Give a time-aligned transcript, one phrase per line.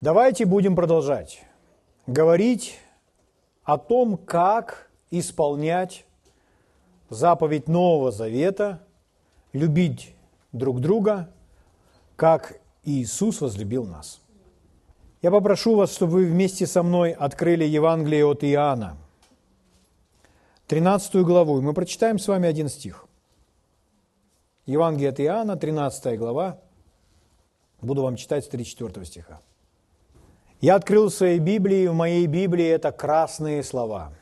[0.00, 1.42] Давайте будем продолжать
[2.06, 2.78] говорить
[3.64, 6.04] о том, как исполнять
[7.10, 8.86] заповедь Нового Завета,
[9.52, 10.14] любить
[10.52, 11.28] друг друга,
[12.14, 14.20] как Иисус возлюбил нас.
[15.20, 18.96] Я попрошу вас, чтобы вы вместе со мной открыли Евангелие от Иоанна,
[20.68, 23.04] 13 главу, и мы прочитаем с вами один стих.
[24.64, 26.60] Евангелие от Иоанна, 13 глава,
[27.80, 29.40] буду вам читать с 34 стиха.
[30.60, 34.12] Я открыл в своей Библии, в моей Библии это красные слова.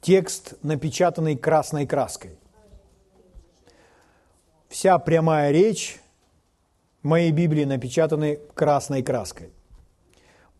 [0.00, 2.38] Текст, напечатанный красной краской.
[4.68, 5.98] Вся прямая речь
[7.02, 9.50] в моей Библии напечатаны красной краской.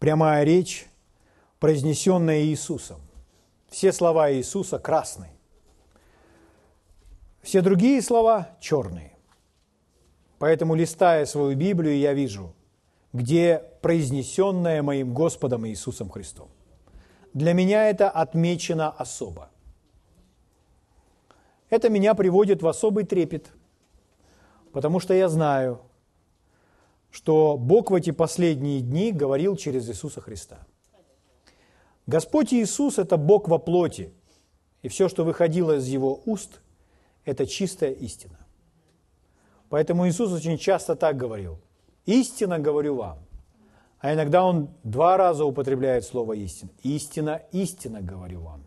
[0.00, 0.86] Прямая речь,
[1.60, 3.00] произнесенная Иисусом.
[3.68, 5.30] Все слова Иисуса красные.
[7.42, 9.12] Все другие слова черные.
[10.40, 12.52] Поэтому, листая свою Библию, я вижу–
[13.12, 16.48] где произнесенное моим Господом Иисусом Христом.
[17.32, 19.50] Для меня это отмечено особо.
[21.70, 23.50] Это меня приводит в особый трепет,
[24.72, 25.80] потому что я знаю,
[27.10, 30.66] что Бог в эти последние дни говорил через Иисуса Христа.
[32.06, 34.12] Господь Иисус– это Бог во плоти,
[34.80, 36.60] и все, что выходило из Его уст,
[37.24, 38.38] это чистая истина.
[39.68, 41.58] Поэтому Иисус очень часто так говорил–
[42.08, 43.18] Истинно говорю вам.
[43.98, 46.70] А иногда он два раза употребляет слово истина.
[46.82, 48.66] Истина, истинно говорю вам.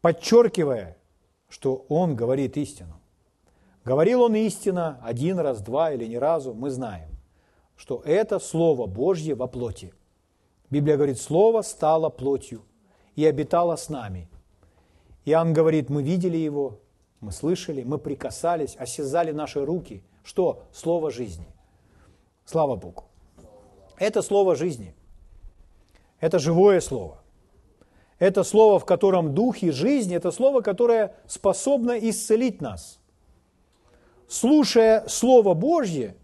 [0.00, 0.96] Подчеркивая,
[1.48, 3.00] что он говорит истину.
[3.84, 7.08] Говорил он истина один раз, два или ни разу, мы знаем,
[7.74, 9.92] что это Слово Божье во плоти.
[10.70, 12.62] Библия говорит, Слово стало плотью
[13.16, 14.28] и обитало с нами.
[15.24, 16.78] Иоанн говорит, мы видели его,
[17.18, 20.04] мы слышали, мы прикасались, осязали наши руки.
[20.22, 20.62] Что?
[20.72, 21.48] Слово жизни.
[22.48, 23.04] Слава Богу.
[23.98, 24.94] Это слово жизни.
[26.18, 27.22] Это живое слово.
[28.18, 33.00] Это слово, в котором дух и жизнь, это слово, которое способно исцелить нас.
[34.28, 36.16] Слушая Слово Божье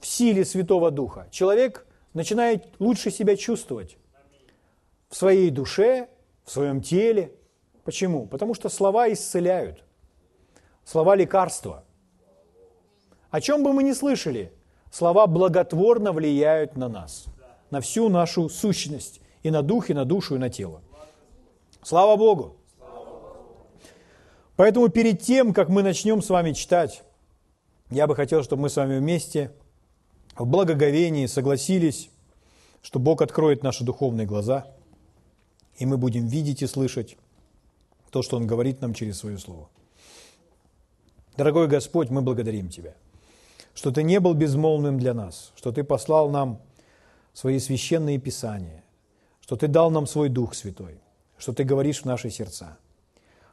[0.00, 3.96] в силе Святого Духа, человек начинает лучше себя чувствовать
[5.08, 6.08] в своей душе,
[6.44, 7.32] в своем теле.
[7.84, 8.26] Почему?
[8.26, 9.84] Потому что слова исцеляют.
[10.84, 11.84] Слова лекарства.
[13.30, 14.52] О чем бы мы ни слышали–
[14.90, 17.26] Слова благотворно влияют на нас,
[17.70, 20.82] на всю нашу сущность, и на дух, и на душу, и на тело.
[21.82, 22.56] Слава Богу!
[24.56, 27.02] Поэтому перед тем, как мы начнем с вами читать,
[27.88, 29.52] я бы хотел, чтобы мы с вами вместе
[30.36, 32.10] в благоговении согласились,
[32.82, 34.66] что Бог откроет наши духовные глаза,
[35.78, 37.16] и мы будем видеть и слышать
[38.10, 39.68] то, что Он говорит нам через Свое Слово.
[41.36, 42.94] Дорогой Господь, мы благодарим Тебя–
[43.74, 46.60] что Ты не был безмолвным для нас, что Ты послал нам
[47.32, 48.84] свои священные писания,
[49.40, 51.00] что Ты дал нам свой Дух Святой,
[51.38, 52.78] что Ты говоришь в наши сердца.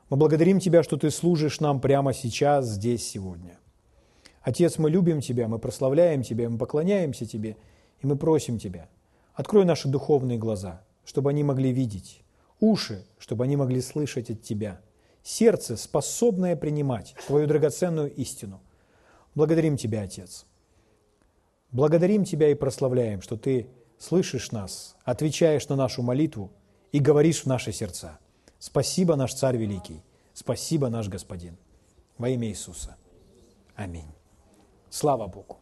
[0.09, 3.57] Мы благодарим Тебя, что Ты служишь нам прямо сейчас, здесь, сегодня.
[4.41, 7.57] Отец, мы любим Тебя, мы прославляем Тебя, мы поклоняемся Тебе,
[8.01, 8.89] и мы просим Тебя,
[9.33, 12.21] открой наши духовные глаза, чтобы они могли видеть,
[12.59, 14.79] уши, чтобы они могли слышать от Тебя,
[15.21, 18.61] сердце, способное принимать Твою драгоценную истину,
[19.37, 20.47] Благодарим Тебя, Отец.
[21.71, 26.49] Благодарим Тебя и прославляем, что Ты слышишь нас, отвечаешь на нашу молитву
[26.91, 28.17] и говоришь в наши сердца.
[28.57, 30.01] Спасибо, наш Царь Великий.
[30.33, 31.55] Спасибо, наш Господин.
[32.17, 32.97] Во имя Иисуса.
[33.75, 34.09] Аминь.
[34.89, 35.59] Слава Богу.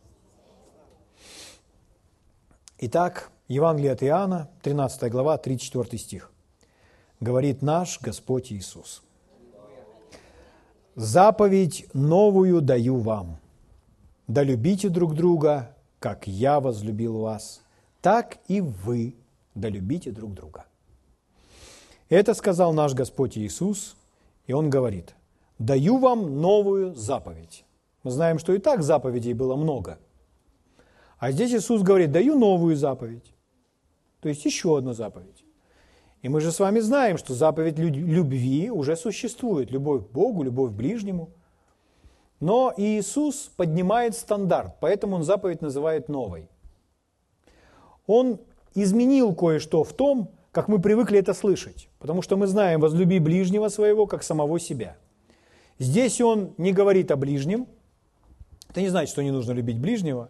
[2.78, 6.32] Итак, Евангелие от Иоанна, 13 глава, 34 стих.
[7.20, 9.04] Говорит наш Господь Иисус.
[10.96, 13.42] «Заповедь новую даю вам,
[14.28, 17.62] да любите друг друга, как я возлюбил вас,
[18.02, 19.16] так и вы
[19.54, 20.66] да любите друг друга.
[22.10, 23.96] Это сказал наш Господь Иисус,
[24.48, 25.16] и Он говорит,
[25.58, 27.66] даю вам новую заповедь.
[28.04, 29.98] Мы знаем, что и так заповедей было много.
[31.18, 33.34] А здесь Иисус говорит, даю новую заповедь.
[34.22, 35.44] То есть еще одну заповедь.
[36.22, 39.72] И мы же с вами знаем, что заповедь любви уже существует.
[39.72, 41.30] Любовь к Богу, любовь к ближнему–
[42.46, 46.48] но Иисус поднимает стандарт, поэтому он заповедь называет новой.
[48.06, 48.40] Он
[48.76, 53.68] изменил кое-что в том, как мы привыкли это слышать, потому что мы знаем «возлюби ближнего
[53.70, 54.96] своего, как самого себя».
[55.80, 57.66] Здесь он не говорит о ближнем,
[58.70, 60.30] это не значит, что не нужно любить ближнего,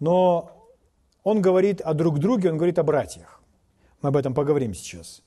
[0.00, 0.50] но
[1.24, 3.42] он говорит о друг друге, он говорит о братьях.
[4.00, 5.22] Мы об этом поговорим сейчас.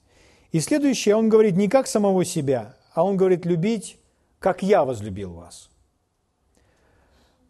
[0.51, 3.99] И следующее, он говорит не как самого себя, а он говорит любить,
[4.39, 5.69] как я возлюбил вас–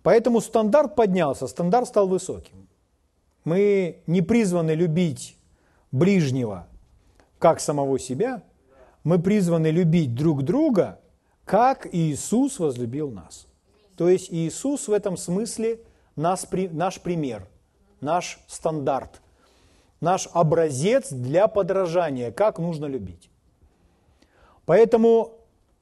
[0.08, 2.70] Поэтому стандарт поднялся, стандарт стал высоким.
[3.44, 5.36] Мы не призваны любить
[5.92, 6.66] ближнего
[7.40, 8.42] как самого себя,
[9.04, 11.02] мы призваны любить друг друга,
[11.44, 13.48] как Иисус возлюбил нас.
[13.98, 15.82] То есть Иисус в этом смысле
[16.16, 17.46] нас, наш пример,
[18.00, 19.22] наш стандарт,
[20.00, 23.30] наш образец для подражания, как нужно любить.
[24.66, 25.34] Поэтому,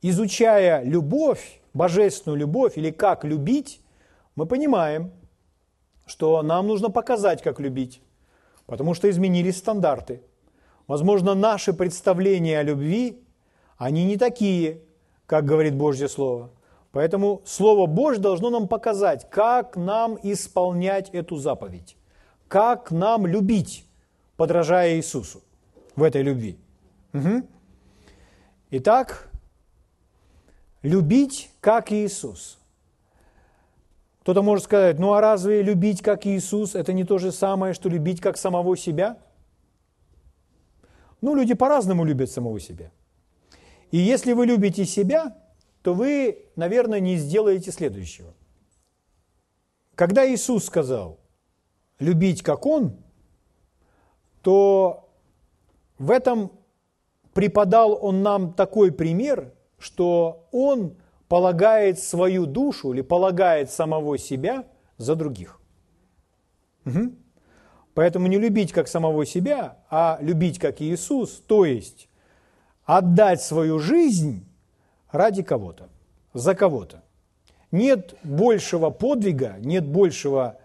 [0.01, 3.81] изучая любовь, божественную любовь или как любить,
[4.36, 5.12] мы понимаем,
[6.06, 8.02] что нам нужно показать, как любить,
[8.66, 10.22] потому что изменились стандарты.
[10.88, 13.24] Возможно, наши представления о любви,
[13.78, 14.82] они не такие,
[15.26, 16.52] как говорит Божье Слово.
[16.92, 21.98] Поэтому Слово Божье должно нам показать, как нам исполнять эту заповедь,
[22.48, 23.86] как нам любить,
[24.38, 25.42] подражая Иисусу
[25.96, 26.58] в этой любви.
[27.14, 27.48] Угу.
[28.72, 29.30] Итак,
[30.84, 32.60] любить как Иисус.
[34.25, 37.89] Кто-то может сказать, ну а разве любить как Иисус это не то же самое, что
[37.89, 39.19] любить как самого себя?
[41.22, 42.89] Ну, люди по-разному любят самого себя.
[43.92, 45.38] И если вы любите себя,
[45.83, 48.33] то вы, наверное, не сделаете следующего.
[49.94, 51.19] Когда Иисус сказал
[52.00, 52.98] любить как Он,
[54.42, 55.07] то
[56.00, 56.51] в этом
[57.36, 64.66] преподал Он нам такой пример, что Он полагает свою душу или полагает самого себя
[64.98, 65.60] за других.
[66.86, 67.13] Угу.
[67.94, 72.10] Поэтому не любить как самого себя, а любить как Иисус, то есть
[72.83, 74.45] отдать свою жизнь
[75.12, 75.89] ради кого-то,
[76.33, 77.04] за кого-то.
[77.72, 80.60] Нет большего подвига, нет большего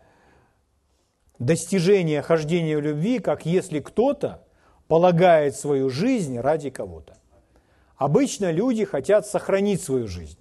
[1.39, 4.45] достижения хождения в любви, как если кто-то
[4.89, 7.17] полагает свою жизнь ради кого-то.
[7.97, 10.39] Обычно люди хотят сохранить свою жизнь.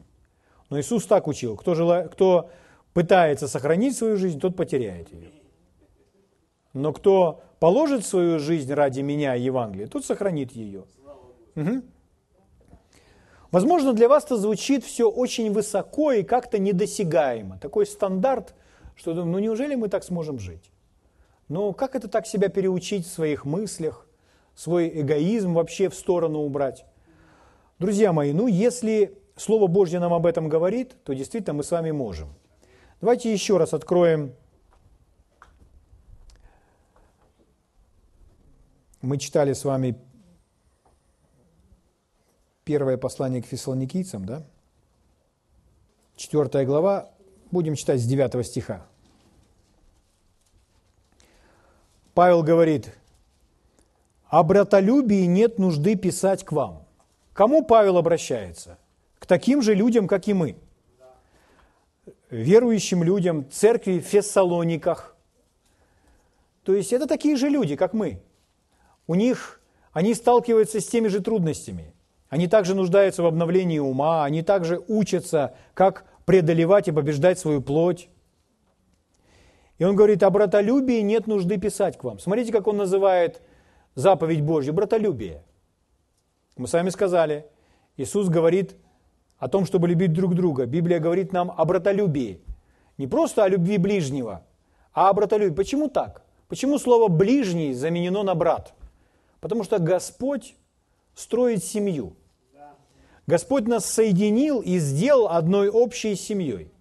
[0.69, 2.03] Но Иисус так учил, кто, жела...
[2.03, 2.49] кто
[2.93, 5.31] пытается сохранить свою жизнь, тот потеряет ее.
[6.73, 10.85] Но кто положит свою жизнь ради меня, Евангелия, тот сохранит ее.
[11.55, 11.81] Угу.
[13.51, 17.57] Возможно, для вас это звучит все очень высоко и как-то недосягаемо.
[17.57, 18.53] Такой стандарт,
[18.95, 20.71] что ну неужели мы так сможем жить?
[21.47, 24.07] Ну как это так себя переучить в своих мыслях,
[24.53, 26.85] свой эгоизм вообще в сторону убрать?
[27.79, 31.91] Друзья мои, ну если Слово Божье нам об этом говорит, то действительно мы с вами
[31.91, 32.27] можем.
[32.99, 34.35] Давайте еще раз откроем.
[39.01, 39.97] Мы читали с вами
[42.65, 44.45] первое послание к фессалоникийцам, да?
[46.17, 47.09] Четвертая глава,
[47.49, 48.85] будем читать с 9 стиха.
[52.13, 52.93] Павел говорит,
[54.27, 56.85] о братолюбии нет нужды писать к вам.
[57.31, 58.77] Кому Павел обращается?
[59.19, 60.57] К таким же людям, как и мы.
[62.29, 65.15] Верующим людям, церкви в Фессалониках.
[66.63, 68.21] То есть это такие же люди, как мы.
[69.07, 69.61] У них,
[69.91, 71.93] они сталкиваются с теми же трудностями–
[72.29, 78.07] они также нуждаются в обновлении ума, они также учатся, как преодолевать и побеждать свою плоть.
[79.79, 82.19] И он говорит, о братолюбии нет нужды писать к вам.
[82.19, 83.41] Смотрите, как он называет
[83.95, 85.43] заповедь Божью, братолюбие.
[86.55, 87.47] Мы с вами сказали,
[87.97, 88.75] Иисус говорит
[89.39, 90.65] о том, чтобы любить друг друга.
[90.65, 92.41] Библия говорит нам о братолюбии.
[92.97, 94.45] Не просто о любви ближнего,
[94.93, 95.55] а о братолюбии.
[95.55, 96.23] Почему так?
[96.49, 98.73] Почему слово «ближний» заменено на «брат»?
[99.39, 100.55] Потому что Господь
[101.15, 102.15] строить семью.
[103.27, 106.71] Господь нас соединил и сделал одной общей семьей.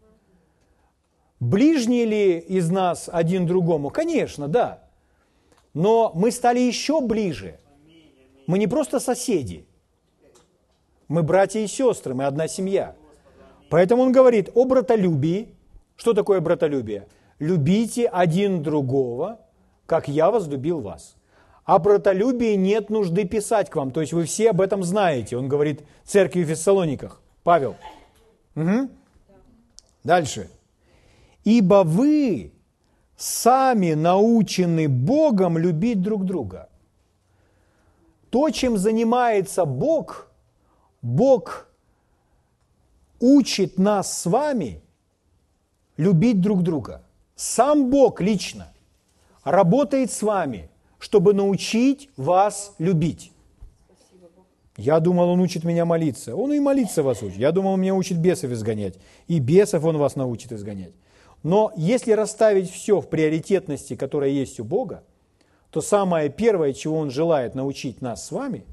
[1.41, 3.91] Ближние ли из нас один другому?
[3.91, 4.83] Конечно, да.
[5.75, 7.61] Но мы стали еще ближе.
[8.47, 9.68] Мы не просто соседи.
[11.09, 12.95] Мы братья и сестры, мы одна семья.
[13.71, 15.55] Поэтому он говорит о братолюбии.
[15.97, 17.09] Что такое братолюбие?
[17.39, 19.41] Любите один другого,
[19.87, 21.17] как я возлюбил вас.
[21.65, 23.91] О братолюбии нет нужды писать к вам.
[23.91, 25.37] То есть вы все об этом знаете.
[25.37, 27.21] Он говорит церкви в Фессалониках.
[27.43, 27.77] Павел.
[28.57, 28.89] Угу.
[30.05, 30.51] Дальше.
[31.45, 32.53] Ибо вы
[33.17, 36.69] сами научены Богом любить друг друга.
[38.31, 40.28] То, чем занимается Бог,
[41.03, 41.69] Бог
[43.21, 44.83] учит нас с вами
[45.97, 47.03] любить друг друга.
[47.37, 48.73] Сам Бог лично
[49.45, 53.33] работает с вами– чтобы научить вас любить.
[54.77, 56.37] Я думал, он учит меня молиться.
[56.37, 57.39] Он и молиться вас учит.
[57.39, 58.95] Я думал, он меня учит бесов изгонять.
[59.27, 60.93] И бесов он вас научит изгонять.
[61.43, 65.03] Но если расставить все в приоритетности, которая есть у Бога,
[65.71, 68.65] то самое первое, чего Он желает научить нас с вами,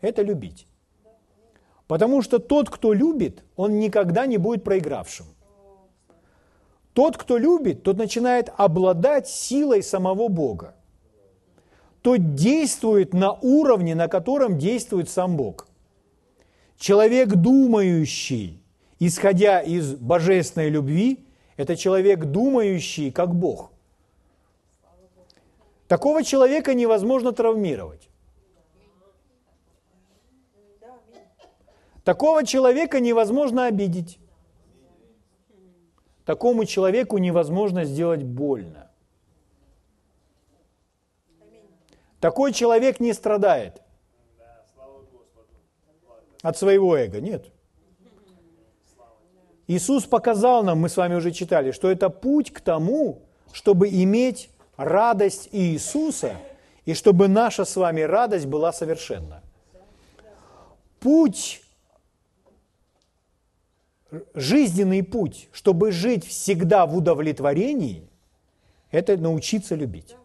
[0.00, 0.66] это любить.
[1.86, 5.26] Потому что тот, кто любит, он никогда не будет проигравшим.
[6.92, 10.74] Тот, кто любит, тот начинает обладать силой самого Бога.
[12.02, 15.68] Тот действует на уровне, на котором действует сам Бог.
[16.78, 18.62] Человек, думающий,
[18.98, 21.26] исходя из божественной любви,
[21.56, 23.70] это человек, думающий как Бог.
[25.88, 28.08] Такого человека невозможно травмировать.
[32.06, 34.20] Такого человека невозможно обидеть.
[36.24, 38.92] Такому человеку невозможно сделать больно.
[42.20, 43.82] Такой человек не страдает
[46.42, 47.46] от своего эго, нет.
[49.66, 53.22] Иисус показал нам, мы с вами уже читали, что это путь к тому,
[53.52, 56.36] чтобы иметь радость Иисуса,
[56.84, 59.42] и чтобы наша с вами радость была совершенна.
[61.00, 61.65] Путь,
[64.34, 68.08] жизненный путь, чтобы жить всегда в удовлетворении,
[68.90, 70.16] это научиться любить.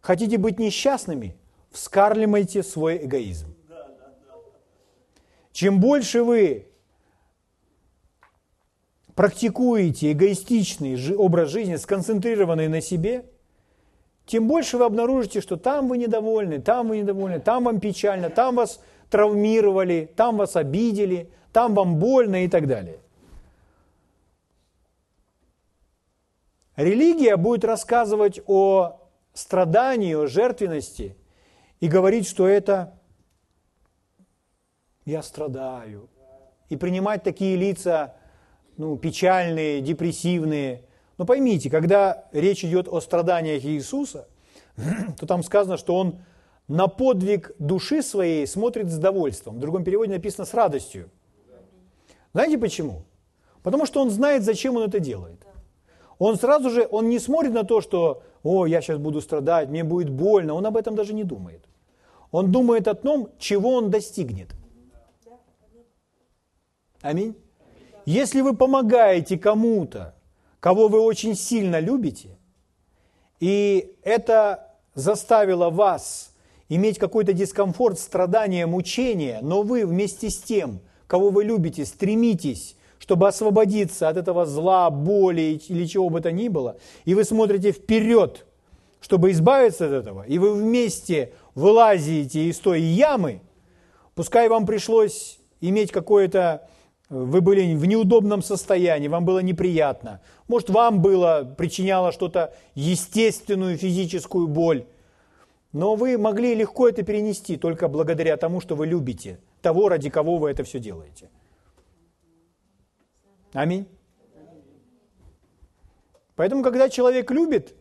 [0.00, 1.36] Хотите быть несчастными?
[1.70, 3.54] Вскармливайте свой эгоизм.
[5.52, 6.66] Чем больше вы
[9.14, 13.26] практикуете эгоистичный образ жизни, сконцентрированный на себе,
[14.26, 18.56] тем больше вы обнаружите, что там вы недовольны, там вы недовольны, там вам печально, там
[18.56, 22.98] вас травмировали, там вас обидели, там вам больно и так далее.
[26.76, 29.00] Религия будет рассказывать о
[29.34, 31.16] страдании, о жертвенности
[31.80, 32.98] и говорить, что это
[35.04, 36.08] я страдаю.
[36.70, 38.16] И принимать такие лица
[38.78, 40.84] ну, печальные, депрессивные.
[41.18, 44.28] Но поймите, когда речь идет о страданиях Иисуса,
[45.18, 46.24] то там сказано, что Он
[46.68, 49.56] на подвиг души своей смотрит с довольством.
[49.56, 51.10] В другом переводе написано с радостью.
[52.32, 53.04] Знаете почему?
[53.62, 55.46] Потому что Он знает, зачем Он это делает.
[56.18, 59.82] Он сразу же, он не смотрит на то, что, о, я сейчас буду страдать, мне
[59.82, 60.54] будет больно.
[60.54, 61.64] Он об этом даже не думает.
[62.30, 64.50] Он думает о том, чего он достигнет.
[67.00, 67.34] Аминь.
[68.06, 70.14] Если вы помогаете кому-то,
[70.60, 72.38] кого вы очень сильно любите,
[73.40, 76.32] и это заставило вас
[76.68, 80.80] иметь какой-то дискомфорт, страдания, мучения, но вы вместе с тем,
[81.12, 86.48] кого вы любите, стремитесь, чтобы освободиться от этого зла, боли или чего бы то ни
[86.48, 88.46] было, и вы смотрите вперед,
[88.98, 93.42] чтобы избавиться от этого, и вы вместе вылазите из той ямы,
[94.14, 96.66] пускай вам пришлось иметь какое-то
[97.10, 100.22] вы были в неудобном состоянии, вам было неприятно.
[100.48, 104.86] Может, вам было, причиняло что-то естественную физическую боль.
[105.72, 110.38] Но вы могли легко это перенести только благодаря тому, что вы любите того, ради кого
[110.38, 111.30] вы это все делаете.
[113.52, 113.86] Аминь.
[116.36, 117.74] Поэтому, когда человек любит,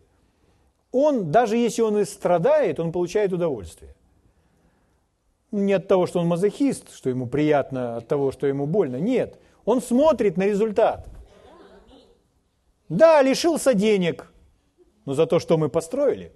[0.92, 3.96] он, даже если он и страдает, он получает удовольствие
[5.52, 8.96] не от того, что он мазохист, что ему приятно от того, что ему больно.
[8.96, 11.08] Нет, он смотрит на результат.
[12.90, 14.32] Да, лишился денег,
[15.06, 16.34] но за то, что мы построили.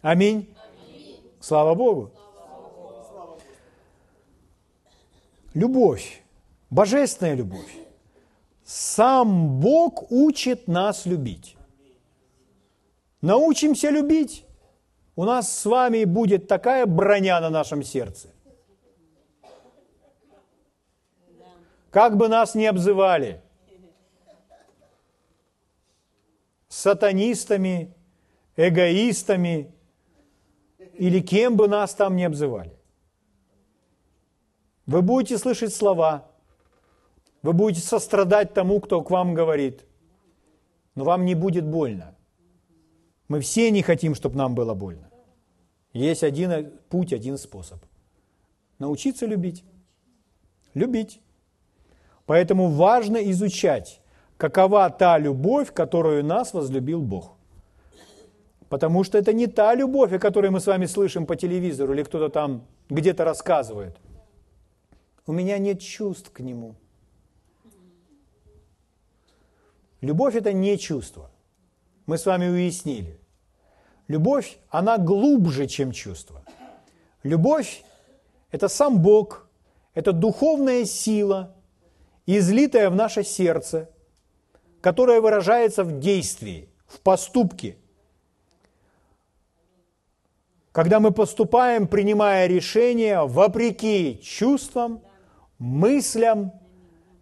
[0.00, 0.55] Аминь.
[1.46, 2.10] Слава Богу.
[5.54, 6.24] Любовь,
[6.70, 7.72] божественная любовь.
[8.64, 11.56] Сам Бог учит нас любить.
[13.20, 14.44] Научимся любить.
[15.14, 18.28] У нас с вами будет такая броня на нашем сердце.
[21.90, 23.40] Как бы нас ни обзывали,
[26.66, 27.94] сатанистами,
[28.56, 29.75] эгоистами
[30.98, 32.76] или кем бы нас там ни обзывали.
[34.86, 36.30] Вы будете слышать слова,
[37.42, 39.84] вы будете сострадать тому, кто к вам говорит,
[40.94, 42.14] но вам не будет больно.
[43.28, 45.10] Мы все не хотим, чтобы нам было больно.
[45.92, 47.78] Есть один путь, один способ.
[48.78, 49.64] Научиться любить.
[50.74, 51.20] Любить.
[52.26, 54.00] Поэтому важно изучать,
[54.36, 57.35] какова та любовь, которую нас возлюбил Бог.
[58.68, 62.02] Потому что это не та любовь, о которой мы с вами слышим по телевизору или
[62.02, 63.96] кто-то там где-то рассказывает.
[65.26, 66.74] У меня нет чувств к нему.
[70.00, 71.30] Любовь– это не чувство
[72.06, 73.18] мы с вами уяснили.
[74.08, 76.44] Любовь, она глубже, чем чувство.
[77.22, 77.82] Любовь–
[78.52, 79.48] это сам Бог,
[79.94, 81.54] это духовная сила,
[82.24, 83.90] излитая в наше сердце,
[84.80, 87.76] которая выражается в действии, в поступке.
[90.76, 95.00] Когда мы поступаем, принимая решения вопреки чувствам,
[95.58, 96.52] мыслям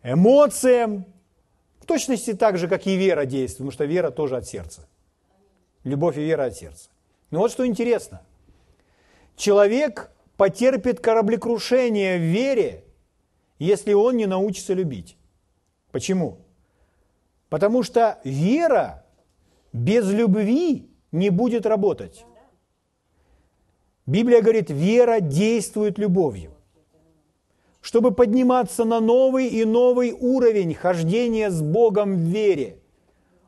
[0.03, 1.05] эмоциям,
[1.79, 4.89] в точности так же, как и вера действует, потому что вера тоже от сердца.
[5.85, 6.91] Любовь и вера от сердца.
[7.31, 8.23] Но вот что интересно.
[9.37, 12.83] Человек потерпит кораблекрушение в вере,
[13.61, 15.17] если он не научится любить.
[15.93, 16.39] Почему?
[17.51, 19.05] Потому что вера
[19.73, 22.25] без любви не будет работать.
[24.07, 26.51] Библия говорит, вера действует любовью.
[27.81, 32.79] Чтобы подниматься на новый и новый уровень хождения с Богом в вере,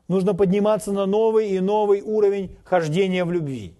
[0.07, 3.75] нужно подниматься на новый и новый уровень хождения в любви.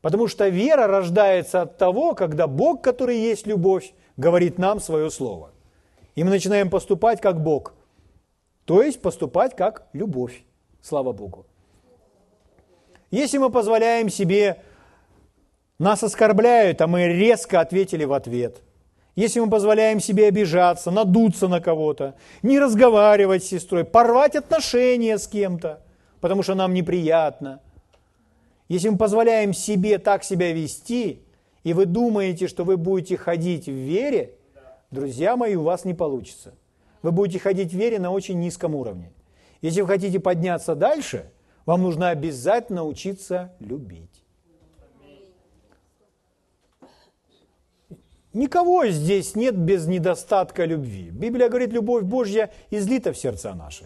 [0.00, 5.52] Потому что вера рождается от того, когда Бог, который есть любовь, говорит нам свое слово.
[6.14, 7.74] И мы начинаем поступать как Бог.
[8.64, 10.44] То есть поступать как любовь.
[10.80, 11.46] Слава Богу.
[13.10, 14.62] Если мы позволяем себе,
[15.78, 18.62] нас оскорбляют, а мы резко ответили в ответ.
[19.16, 25.26] Если мы позволяем себе обижаться, надуться на кого-то, не разговаривать с сестрой, порвать отношения с
[25.26, 25.82] кем-то,
[26.20, 27.60] потому что нам неприятно.
[28.68, 31.22] Если мы позволяем себе так себя вести,
[31.64, 34.34] и вы думаете, что вы будете ходить в вере,
[34.92, 36.54] друзья мои, у вас не получится.
[37.02, 39.10] Вы будете ходить в вере на очень низком уровне.
[39.60, 41.24] Если вы хотите подняться дальше–
[41.70, 44.24] вам нужно обязательно учиться любить.
[48.32, 51.10] Никого здесь нет без недостатка любви.
[51.10, 53.84] Библия говорит, любовь Божья излита в сердца наши.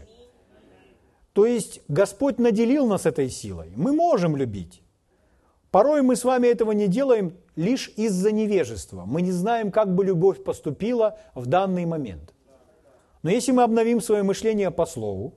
[1.34, 3.70] То есть Господь наделил нас этой силой.
[3.76, 4.82] Мы можем любить.
[5.70, 9.04] Порой мы с вами этого не делаем лишь из-за невежества.
[9.04, 12.32] Мы не знаем, как бы любовь поступила в данный момент.
[13.22, 15.34] Но если мы обновим свое мышление по слову,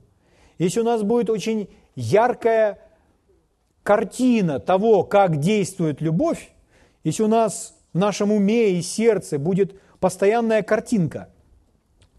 [0.56, 2.78] если у нас будет очень яркая
[3.82, 6.52] картина того, как действует любовь,
[7.02, 11.28] если у нас в нашем уме и сердце будет постоянная картинка,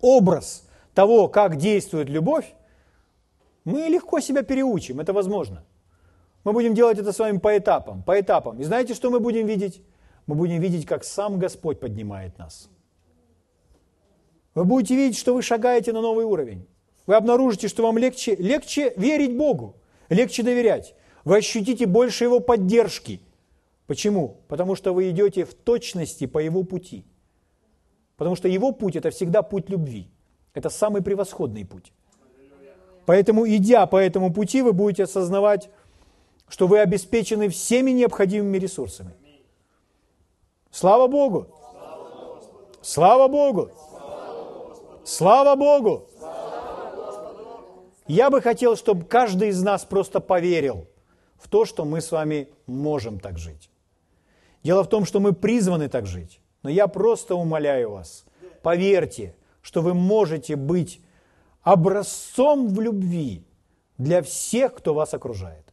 [0.01, 2.53] образ того, как действует любовь,
[3.63, 5.63] мы легко себя переучим, это возможно.
[6.43, 8.59] Мы будем делать это с вами по этапам, по этапам.
[8.59, 9.81] И знаете, что мы будем видеть?
[10.25, 12.69] Мы будем видеть, как сам Господь поднимает нас.
[14.55, 16.67] Вы будете видеть, что вы шагаете на новый уровень
[17.09, 19.77] вы обнаружите, что вам легче, легче верить Богу,
[20.09, 20.93] легче доверять.
[21.25, 23.19] Вы ощутите больше Его поддержки.
[23.87, 24.37] Почему?
[24.47, 27.03] Потому что вы идете в точности по Его пути.
[28.15, 30.11] Потому что Его путь– это всегда путь любви.
[30.53, 31.91] Это самый превосходный путь.
[33.07, 35.71] Поэтому, идя по этому пути, вы будете осознавать,
[36.47, 39.13] что вы обеспечены всеми необходимыми ресурсами.
[40.69, 41.47] Слава Богу!
[42.83, 43.71] Слава Богу!
[45.03, 46.08] Слава Богу!
[48.09, 50.87] Я бы хотел, чтобы каждый из нас просто поверил
[51.37, 53.69] в то, что мы с вами можем так жить.
[54.63, 56.41] Дело в том, что мы призваны так жить.
[56.63, 58.25] Но я просто умоляю вас,
[58.63, 61.01] поверьте, что вы можете быть
[61.61, 63.45] образцом в любви
[63.99, 65.71] для всех, кто вас окружает.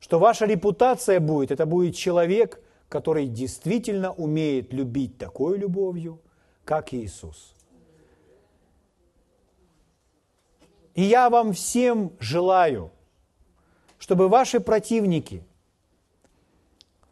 [0.00, 6.22] Что ваша репутация будет, это будет человек, который действительно умеет любить такой любовью,
[6.64, 7.53] как Иисус.
[10.94, 12.90] И я вам всем желаю,
[13.98, 15.42] чтобы ваши противники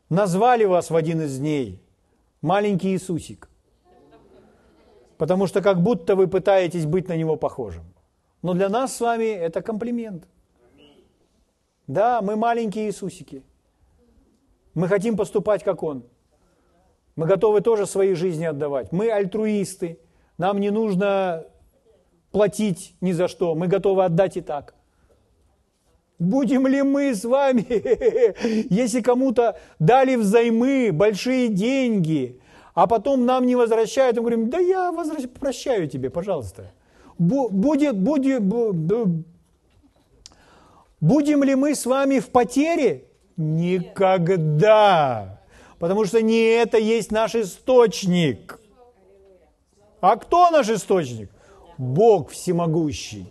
[0.08, 1.80] назвали вас в один из дней
[2.42, 3.48] маленький Иисусик,
[5.18, 7.84] потому что как будто вы пытаетесь быть на него похожим.
[8.42, 10.28] Но для нас с вами это комплимент.
[11.86, 13.42] Да, мы маленькие Иисусики.
[14.74, 16.04] Мы хотим поступать, как Он.
[17.16, 18.92] Мы готовы тоже свои жизни отдавать.
[18.92, 19.98] Мы альтруисты.
[20.38, 21.46] Нам не нужно
[22.32, 24.74] платить ни за что, мы готовы отдать и так.
[26.18, 27.66] Будем ли мы с вами,
[28.72, 32.40] если кому-то дали взаймы большие деньги,
[32.74, 36.72] а потом нам не возвращают, мы говорим, да я возвращаю, прощаю тебе, пожалуйста.
[37.18, 38.42] Будет, будет,
[41.00, 43.04] будем ли мы с вами в потере?
[43.36, 45.40] Никогда.
[45.80, 48.60] Потому что не это есть наш источник.
[50.00, 51.31] А кто наш источник?
[51.82, 53.26] Бог всемогущий,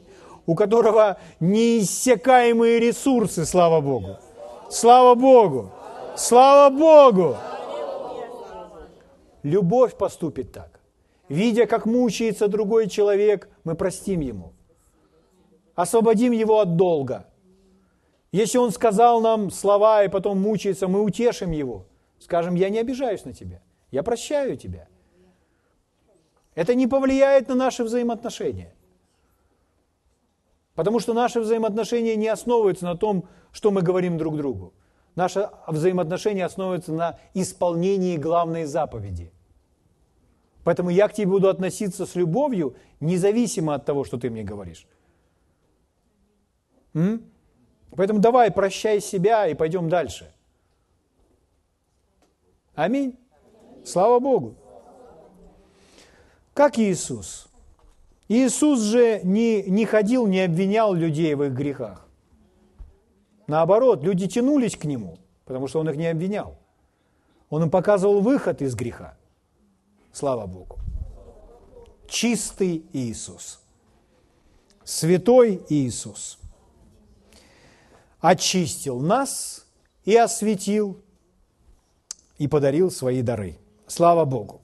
[0.45, 4.17] у которого неиссякаемые ресурсы, слава Богу.
[4.69, 5.71] Слава Богу!
[6.17, 7.37] Слава Богу!
[9.43, 10.81] Любовь поступит так.
[11.29, 14.51] Видя, как мучается другой человек, мы простим ему.
[15.73, 17.27] Освободим его от долга.
[18.33, 21.85] Если он сказал нам слова и потом мучается, мы утешим его.
[22.19, 23.61] Скажем, я не обижаюсь на тебя,
[23.91, 24.89] я прощаю тебя.
[26.55, 28.73] Это не повлияет на наши взаимоотношения.
[30.75, 34.73] Потому что наши взаимоотношения не основываются на том, что мы говорим друг другу.
[35.15, 39.31] Наши взаимоотношения основываются на исполнении главной заповеди.
[40.63, 44.87] Поэтому я к тебе буду относиться с любовью, независимо от того, что ты мне говоришь.
[46.93, 47.23] М?
[47.95, 50.31] Поэтому давай, прощай себя и пойдем дальше.
[52.75, 53.17] Аминь.
[53.83, 54.55] Слава Богу.
[56.53, 57.47] Как Иисус?
[58.27, 62.07] Иисус же не, не ходил, не обвинял людей в их грехах.
[63.47, 66.57] Наоборот, люди тянулись к Нему, потому что Он их не обвинял.
[67.49, 69.17] Он им показывал выход из греха.
[70.13, 70.79] Слава Богу.
[72.07, 73.61] Чистый Иисус.
[74.83, 76.39] Святой Иисус.
[78.19, 79.65] Очистил нас
[80.05, 81.01] и осветил,
[82.37, 83.57] и подарил свои дары.
[83.87, 84.61] Слава Богу.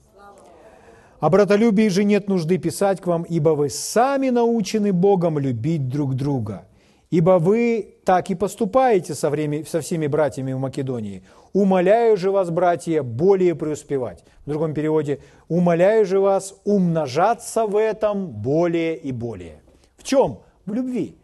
[1.20, 6.14] О братолюбии же нет нужды писать к вам, ибо вы сами научены Богом любить друг
[6.14, 6.66] друга.
[7.10, 11.24] Ибо вы так и поступаете со, время, со всеми братьями в Македонии.
[11.52, 14.24] Умоляю же вас, братья, более преуспевать.
[14.44, 19.62] В другом переводе, умоляю же вас умножаться в этом более и более.
[19.96, 20.40] В чем?
[20.66, 21.16] В любви.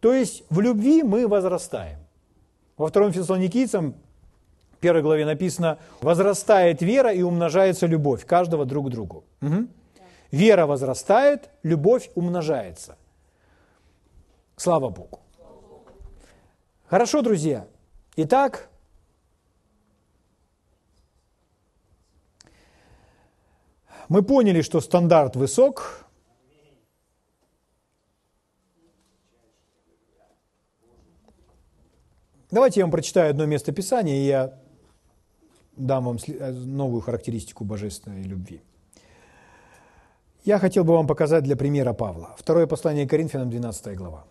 [0.00, 1.98] То есть в любви мы возрастаем.
[2.76, 3.96] Во втором Фессалоникийцам,
[4.86, 9.24] первой главе написано, возрастает вера и умножается любовь каждого друг к другу.
[9.42, 9.66] Угу.
[10.30, 12.96] Вера возрастает, любовь умножается.
[14.56, 15.18] Слава Богу.
[16.86, 17.66] Хорошо, друзья.
[18.14, 18.68] Итак,
[24.08, 26.04] мы поняли, что стандарт высок.
[32.52, 34.65] Давайте я вам прочитаю одно место Писания, и я
[35.76, 36.18] дам вам
[36.66, 38.60] новую характеристику божественной любви.
[40.44, 42.34] Я хотел бы вам показать для примера Павла.
[42.38, 44.24] Второе послание Коринфянам, 12 глава.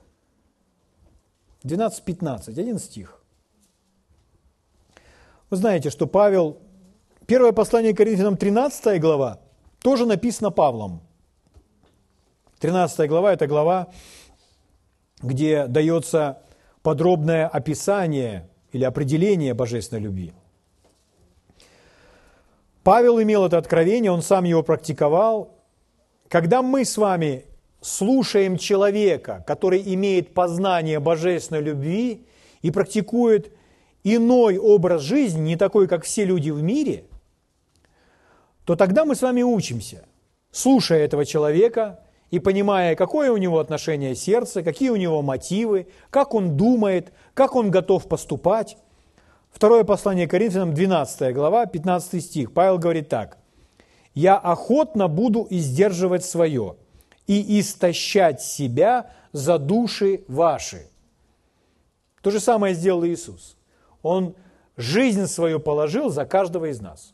[1.64, 3.22] 12-15, один стих.
[5.50, 6.58] Вы знаете, что Павел,
[7.26, 9.40] первое послание Коринфянам, 13 глава,
[9.82, 11.02] тоже написано Павлом.
[12.60, 13.88] 13 глава– это глава,
[15.22, 16.42] где дается
[16.82, 20.34] подробное описание или определение божественной любви.
[22.86, 25.56] Павел имел это откровение, он сам его практиковал.
[26.30, 27.46] Когда мы с вами
[27.82, 32.28] слушаем человека, который имеет познание божественной любви
[32.62, 33.52] и практикует
[34.04, 37.06] иной образ жизни, не такой, как все люди в мире,
[38.66, 40.06] то тогда мы с вами учимся,
[40.52, 46.36] слушая этого человека и понимая, какое у него отношение сердца, какие у него мотивы, как
[46.36, 48.78] он думает, как он готов поступать.
[49.56, 52.54] Второе послание Коринфянам, 12 глава, 15 стих.
[52.54, 53.38] Павел говорит так.
[54.14, 56.76] «Я охотно буду издерживать свое,
[57.26, 60.90] и истощать себя за души ваши.
[62.22, 63.56] То же самое сделал Иисус.
[64.02, 64.36] Он
[64.76, 67.14] жизнь свою положил за каждого из нас.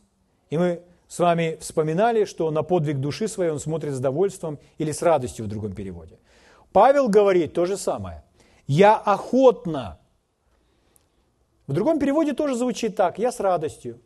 [0.50, 4.90] И мы с вами вспоминали, что на подвиг души своей он смотрит с довольством или
[4.90, 6.18] с радостью в другом переводе.
[6.72, 8.24] Павел говорит то же самое.
[8.66, 9.98] «Я охотно».
[11.66, 13.18] В другом переводе тоже звучит так.
[13.18, 14.00] «Я с радостью».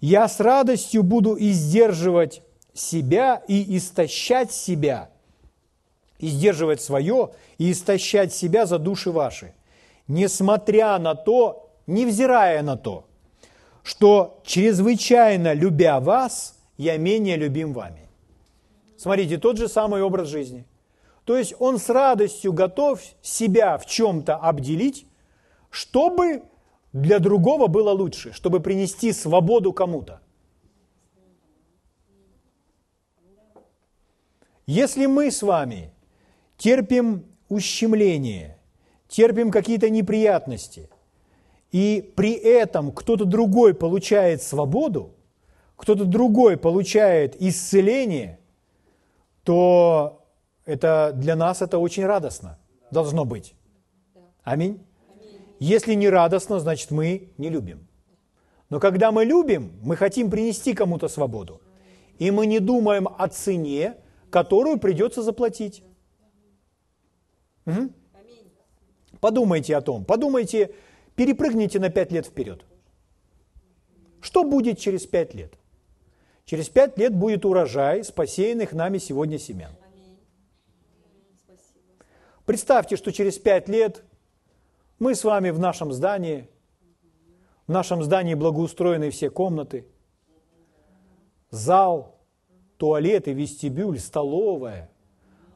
[0.00, 2.42] «Я с радостью буду издерживать
[2.74, 5.10] себя и истощать себя,
[6.18, 9.54] и сдерживать свое, и истощать себя за души ваши,
[10.06, 13.06] несмотря на то, невзирая на то,
[13.82, 18.08] что чрезвычайно любя вас, я менее любим вами.
[18.98, 20.66] Смотрите, тот же самый образ жизни.
[21.24, 25.06] То есть он с радостью готов себя в чем-то обделить,
[25.76, 26.42] чтобы
[26.94, 30.22] для другого было лучше, чтобы принести свободу кому-то.
[34.66, 35.92] Если мы с вами
[36.56, 38.58] терпим ущемление,
[39.06, 40.88] терпим какие-то неприятности,
[41.72, 45.14] и при этом кто-то другой получает свободу,
[45.76, 48.40] кто-то другой получает исцеление,
[49.44, 50.24] то
[50.64, 52.58] это для нас это очень радостно
[52.90, 53.54] должно быть.
[54.42, 54.85] Аминь.
[55.58, 57.86] Если не радостно, значит мы не любим.
[58.68, 61.60] Но когда мы любим, мы хотим принести кому-то свободу.
[62.18, 63.96] И мы не думаем о цене,
[64.30, 65.82] которую придется заплатить.
[67.66, 67.90] Угу.
[69.20, 70.74] Подумайте о том, подумайте,
[71.14, 72.64] перепрыгните на пять лет вперед.
[74.20, 75.54] Что будет через пять лет?
[76.44, 79.72] Через пять лет будет урожай с посеянных нами сегодня семян.
[82.44, 84.04] Представьте, что через пять лет
[84.98, 86.48] мы с вами в нашем здании,
[87.66, 89.86] в нашем здании благоустроены все комнаты,
[91.50, 92.16] зал,
[92.76, 94.90] туалеты, вестибюль, столовая.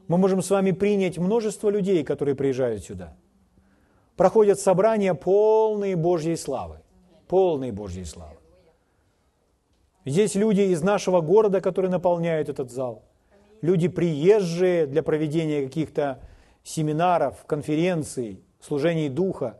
[0.08, 3.16] Мы можем с вами принять множество людей, которые приезжают сюда.
[4.16, 6.80] Проходят собрания полные Божьей славы.
[7.28, 8.36] Полные Божьей славы.
[10.04, 13.04] Здесь люди из нашего города, которые наполняют этот зал.
[13.62, 16.20] Люди приезжие для проведения каких-то
[16.64, 19.58] семинаров, конференций, служений Духа.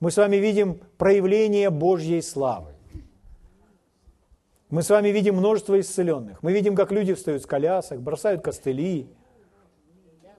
[0.00, 2.72] Мы с вами видим проявление Божьей славы.
[4.68, 6.42] Мы с вами видим множество исцеленных.
[6.42, 9.06] Мы видим, как люди встают с колясок, бросают костыли.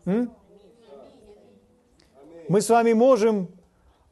[0.06, 0.32] М?
[2.50, 3.50] Мы с вами можем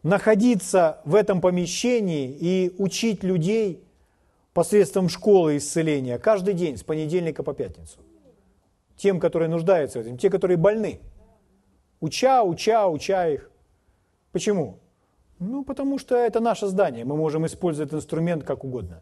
[0.04, 3.84] находиться в этом помещении и учить людей
[4.54, 8.00] посредством школы исцеления каждый день, с понедельника по пятницу.
[8.96, 11.02] Тем, которые нуждаются в этом, те, которые больны.
[12.00, 13.52] Уча, уча, уча их.
[14.36, 14.80] Почему?
[15.40, 19.02] Ну, потому что это наше здание, мы можем использовать инструмент как угодно.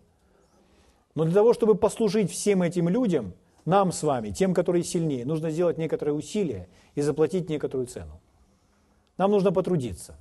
[1.15, 3.33] Но для того, чтобы послужить всем этим людям,
[3.65, 8.21] нам с вами, тем, которые сильнее, нужно сделать некоторые усилия и заплатить некоторую цену.
[9.17, 10.19] Нам нужно потрудиться.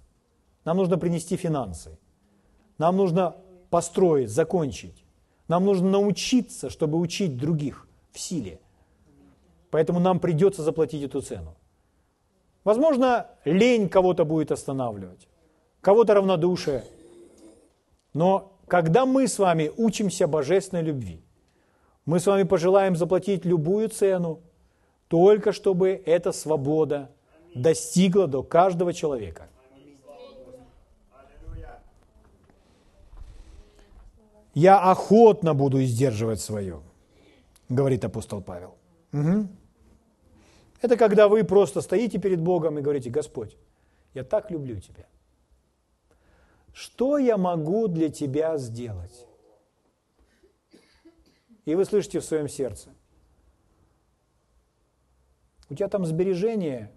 [0.64, 1.98] Нам нужно принести финансы.
[2.78, 3.36] Нам нужно
[3.68, 5.04] построить, закончить.
[5.46, 8.60] Нам нужно научиться, чтобы учить других в силе.
[9.70, 11.54] Поэтому нам придется заплатить эту цену.
[12.64, 15.28] Возможно, лень кого-то будет останавливать,
[15.80, 16.84] кого-то равнодушие.
[18.14, 21.22] Но когда мы с вами учимся божественной любви,
[22.06, 24.40] мы с вами пожелаем заплатить любую цену,
[25.08, 27.10] только чтобы эта свобода
[27.54, 29.48] достигла до каждого человека.
[34.54, 36.80] Я охотно буду сдерживать свое,
[37.68, 38.74] говорит апостол Павел.
[39.12, 39.48] Угу.
[40.82, 43.56] Это когда вы просто стоите перед Богом и говорите, Господь,
[44.14, 45.06] я так люблю Тебя.
[46.72, 49.26] Что я могу для Тебя сделать?
[51.64, 52.90] И вы слышите в своем сердце,
[55.70, 56.90] у тебя там сбережение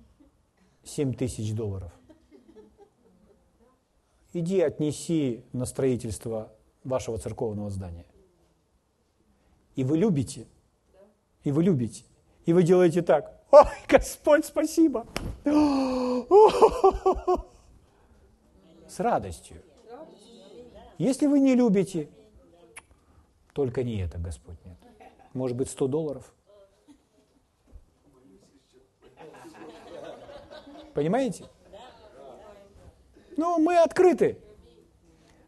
[0.84, 1.94] 7 тысяч долларов.
[4.34, 6.52] Иди отнеси на строительство
[6.84, 8.08] вашего церковного здания.
[9.76, 10.48] И вы любите,
[11.44, 12.04] и вы любите,
[12.46, 13.35] и вы делаете так.
[13.52, 15.06] Ой, Господь, спасибо.
[18.88, 19.62] С радостью.
[20.98, 22.10] Если вы не любите,
[23.54, 24.78] только не это, Господь, нет.
[25.34, 26.34] Может быть, 100 долларов?
[30.94, 31.46] Понимаете?
[33.36, 34.40] Ну, мы открыты.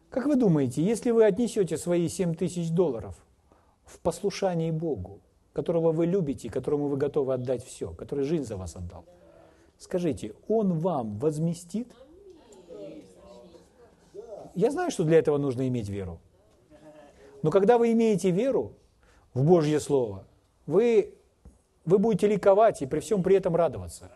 [0.10, 3.15] Как вы думаете, если вы отнесете свои 7 тысяч долларов
[3.86, 5.21] в послушании Богу,
[5.58, 9.06] которого вы любите, которому вы готовы отдать все, который жизнь за вас отдал,
[9.80, 11.91] скажите, Он вам возместит?
[14.54, 16.20] Я знаю, что для этого нужно иметь веру.
[17.41, 18.74] Но когда вы имеете веру
[19.34, 20.28] в Божье Слово,
[20.67, 21.15] вы,
[21.86, 24.12] вы будете ликовать и при всем при этом радоваться.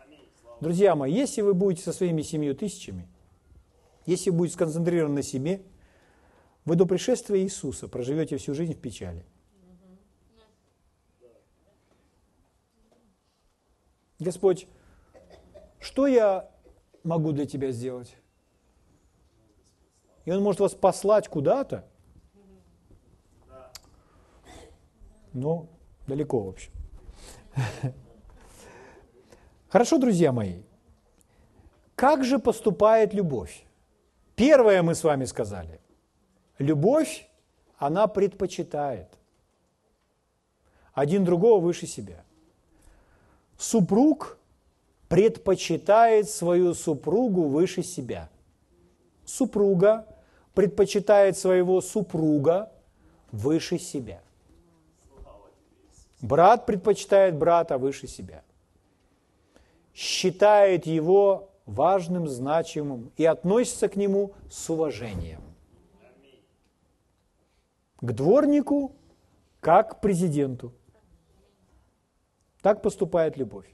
[0.60, 3.08] Друзья мои, если вы будете со своими семью тысячами,
[4.06, 5.63] если вы будете сконцентрированы на себе,
[6.65, 9.25] вы до пришествия Иисуса проживете всю жизнь в печали.
[14.21, 14.67] Господь,
[15.79, 16.47] что я
[17.03, 18.15] могу для Тебя сделать?
[20.25, 21.88] И Он может вас послать куда-то,
[25.34, 25.67] но
[26.05, 26.71] далеко, в общем.
[29.69, 30.62] Хорошо, друзья мои.
[31.95, 33.65] Как же поступает любовь?
[34.36, 35.81] Первое мы с вами сказали.
[36.60, 37.27] Любовь,
[37.77, 39.17] она предпочитает
[40.93, 42.23] один другого выше себя.
[43.62, 44.38] Супруг
[45.08, 48.30] предпочитает свою супругу выше себя.
[49.24, 50.06] Супруга
[50.54, 52.71] предпочитает своего супруга
[53.32, 54.21] выше себя.
[56.21, 58.43] Брат предпочитает брата выше себя
[59.93, 65.41] считает его важным, значимым и относится к нему с уважением.
[68.00, 68.95] К дворнику,
[69.60, 70.74] как к президенту.
[72.62, 73.67] Так поступает любовь.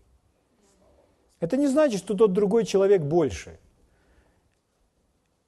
[1.40, 3.60] Это не значит, что тот другой человек больше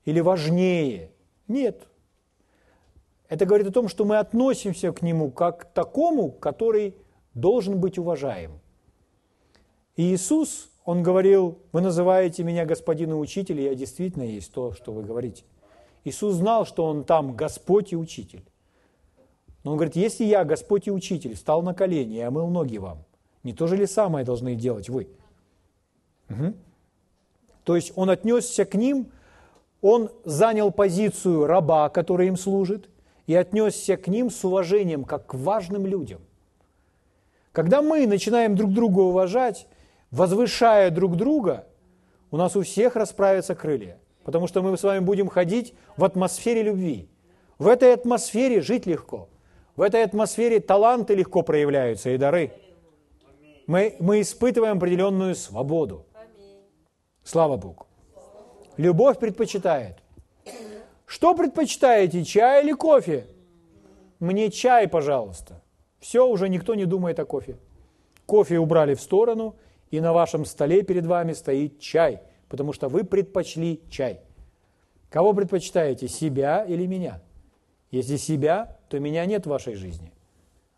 [0.06, 1.12] или важнее.
[1.48, 1.88] Нет.
[3.28, 6.96] Это говорит о том, что мы относимся к нему как к такому, который
[7.34, 8.60] должен быть уважаем.
[9.96, 14.74] И Иисус, Он говорил, вы называете меня господин и учитель, и я действительно есть то,
[14.74, 15.44] что вы говорите.
[16.06, 18.44] Иисус знал, что Он там Господь и Учитель.
[19.64, 23.04] Но Он говорит, если я, Господь и Учитель, встал на колени и омыл ноги вам,
[23.44, 25.10] не то же ли самое должны делать вы?
[26.30, 26.54] Угу.
[27.64, 29.12] То есть Он отнесся к ним,
[29.82, 32.90] Он занял позицию раба, который им служит,
[33.28, 36.22] и отнесся к ним с уважением, как к важным людям.
[37.52, 39.68] Когда мы начинаем друг друга уважать,
[40.12, 41.68] возвышая друг друга,
[42.32, 46.64] у нас у всех расправятся крылья, потому что мы с вами будем ходить в атмосфере
[46.64, 47.10] любви.
[47.58, 49.30] В этой атмосфере жить легко.
[49.76, 52.52] В этой атмосфере таланты легко проявляются и дары.
[53.70, 56.08] Мы, мы испытываем определенную свободу.
[57.24, 57.86] Слава Богу.
[58.78, 59.98] Любовь предпочитает.
[61.06, 63.28] Что предпочитаете, чай или кофе?
[64.20, 65.62] Мне чай, пожалуйста.
[66.00, 67.58] Все, уже никто не думает о кофе.
[68.26, 69.56] Кофе убрали в сторону,
[69.92, 74.22] и на вашем столе перед вами стоит чай, потому что вы предпочли чай.
[75.12, 77.22] Кого предпочитаете, себя или меня?
[77.92, 80.12] Если себя, то меня нет в вашей жизни.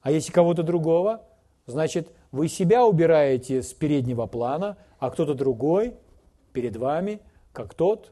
[0.01, 1.25] А если кого-то другого,
[1.67, 5.95] значит, вы себя убираете с переднего плана, а кто-то другой
[6.53, 7.21] перед вами,
[7.53, 8.11] как тот,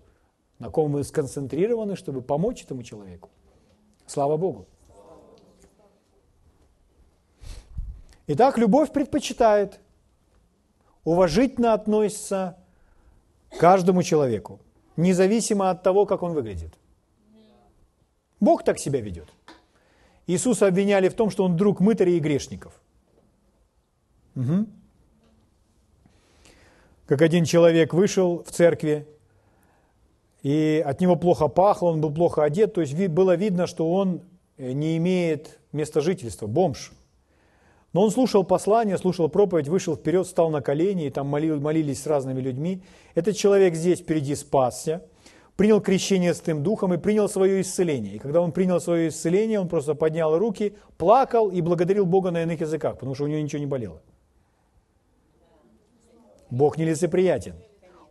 [0.59, 3.29] на ком вы сконцентрированы, чтобы помочь этому человеку.
[4.05, 4.65] Слава Богу.
[8.27, 9.79] Итак, любовь предпочитает,
[11.03, 12.57] уважительно относится
[13.57, 14.59] каждому человеку,
[14.97, 16.73] независимо от того, как он выглядит.
[18.39, 19.29] Бог так себя ведет.
[20.27, 22.79] Иисуса обвиняли в том, что он друг мытарей и грешников.
[24.39, 24.65] Угу.
[27.07, 29.07] Как один человек вышел в церкви,
[30.41, 34.21] и от него плохо пахло, он был плохо одет, то есть было видно, что он
[34.57, 36.93] э, не имеет места жительства, бомж.
[37.91, 42.03] Но он слушал послание, слушал проповедь, вышел вперед, стал на колени, и там молил, молились
[42.03, 42.83] с разными людьми.
[43.15, 45.03] Этот человек здесь впереди спасся,
[45.57, 48.15] принял крещение с тем духом и принял свое исцеление.
[48.15, 52.43] И когда он принял свое исцеление, он просто поднял руки, плакал и благодарил Бога на
[52.43, 54.01] иных языках, потому что у него ничего не болело.
[56.49, 57.55] Бог нелицеприятен.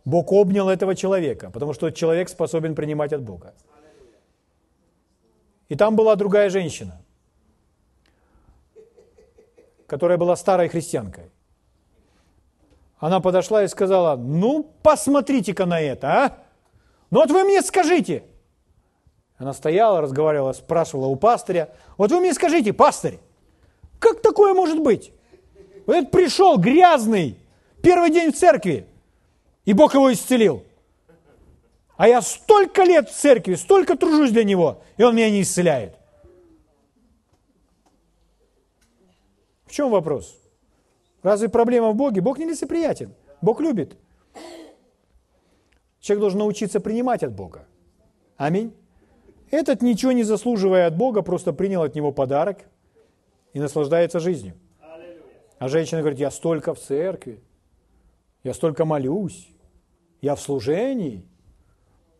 [0.05, 3.53] Бог обнял этого человека, потому что человек способен принимать от Бога.
[5.67, 7.01] И там была другая женщина,
[9.87, 11.31] которая была старой христианкой.
[12.97, 16.37] Она подошла и сказала, ну, посмотрите-ка на это, а?
[17.11, 18.23] Ну вот вы мне скажите.
[19.37, 23.19] Она стояла, разговаривала, спрашивала у пастыря, вот вы мне скажите, пастырь,
[23.99, 25.13] как такое может быть?
[25.85, 27.38] Вот пришел грязный,
[27.81, 28.85] первый день в церкви,
[29.65, 30.63] и Бог его исцелил.
[31.97, 35.95] А я столько лет в церкви, столько тружусь для него, и он меня не исцеляет.
[39.65, 40.39] В чем вопрос?
[41.21, 42.21] Разве проблема в Боге?
[42.21, 43.13] Бог не лицеприятен.
[43.41, 43.97] Бог любит.
[45.99, 47.67] Человек должен научиться принимать от Бога.
[48.37, 48.73] Аминь.
[49.51, 52.59] Этот, ничего не заслуживая от Бога, просто принял от Него подарок
[53.53, 54.53] и наслаждается жизнью.
[55.57, 57.41] А женщина говорит, я столько в церкви,
[58.43, 59.49] я столько молюсь,
[60.21, 61.25] я в служении.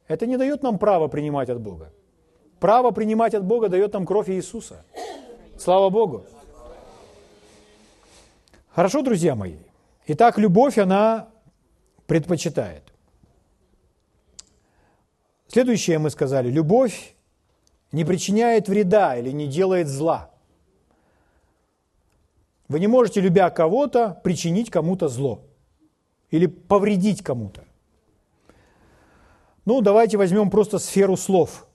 [0.07, 1.91] Это не дает нам права принимать от Бога.
[2.59, 4.83] Право принимать от Бога дает нам кровь Иисуса.
[5.57, 6.25] Слава Богу.
[8.69, 9.57] Хорошо, друзья мои.
[10.07, 11.29] Итак, любовь, она
[12.05, 12.83] предпочитает.
[15.47, 16.49] Следующее мы сказали.
[16.49, 17.15] Любовь
[17.91, 20.31] не причиняет вреда или не делает зла.
[22.67, 25.48] Вы не можете, любя кого-то, причинить кому-то зло
[26.31, 27.63] или повредить кому-то.
[29.65, 31.67] Ну, давайте возьмем просто сферу слов.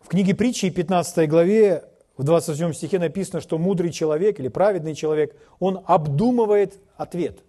[0.00, 1.84] В книге притчи 15 главе
[2.16, 7.42] в 27 стихе написано, что мудрый человек или праведный человек, он обдумывает ответ.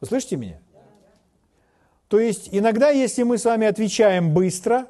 [0.00, 0.60] Вы слышите меня?
[2.08, 4.86] То есть иногда, если мы с вами отвечаем быстро,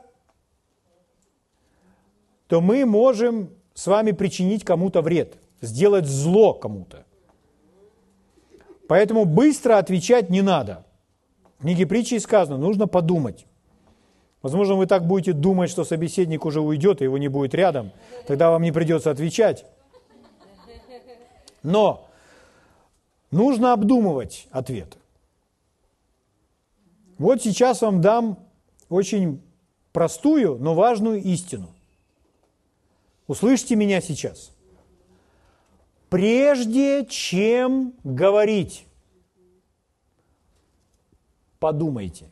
[2.46, 7.04] то мы можем с вами причинить кому-то вред– сделать зло кому-то.
[8.86, 10.84] Поэтому быстро отвечать не надо.
[11.58, 13.46] В книге притчи сказано, нужно подумать.
[14.40, 17.90] Возможно, вы так будете думать, что собеседник уже уйдет, и его не будет рядом.
[18.26, 19.66] Тогда вам не придется отвечать.
[21.62, 22.08] Но
[23.30, 24.96] нужно обдумывать ответ.
[27.18, 28.38] Вот сейчас вам дам
[28.88, 29.42] очень
[29.92, 31.68] простую, но важную истину.
[33.26, 34.52] Услышьте меня сейчас–
[36.08, 38.86] Прежде чем говорить,
[41.58, 42.30] подумайте.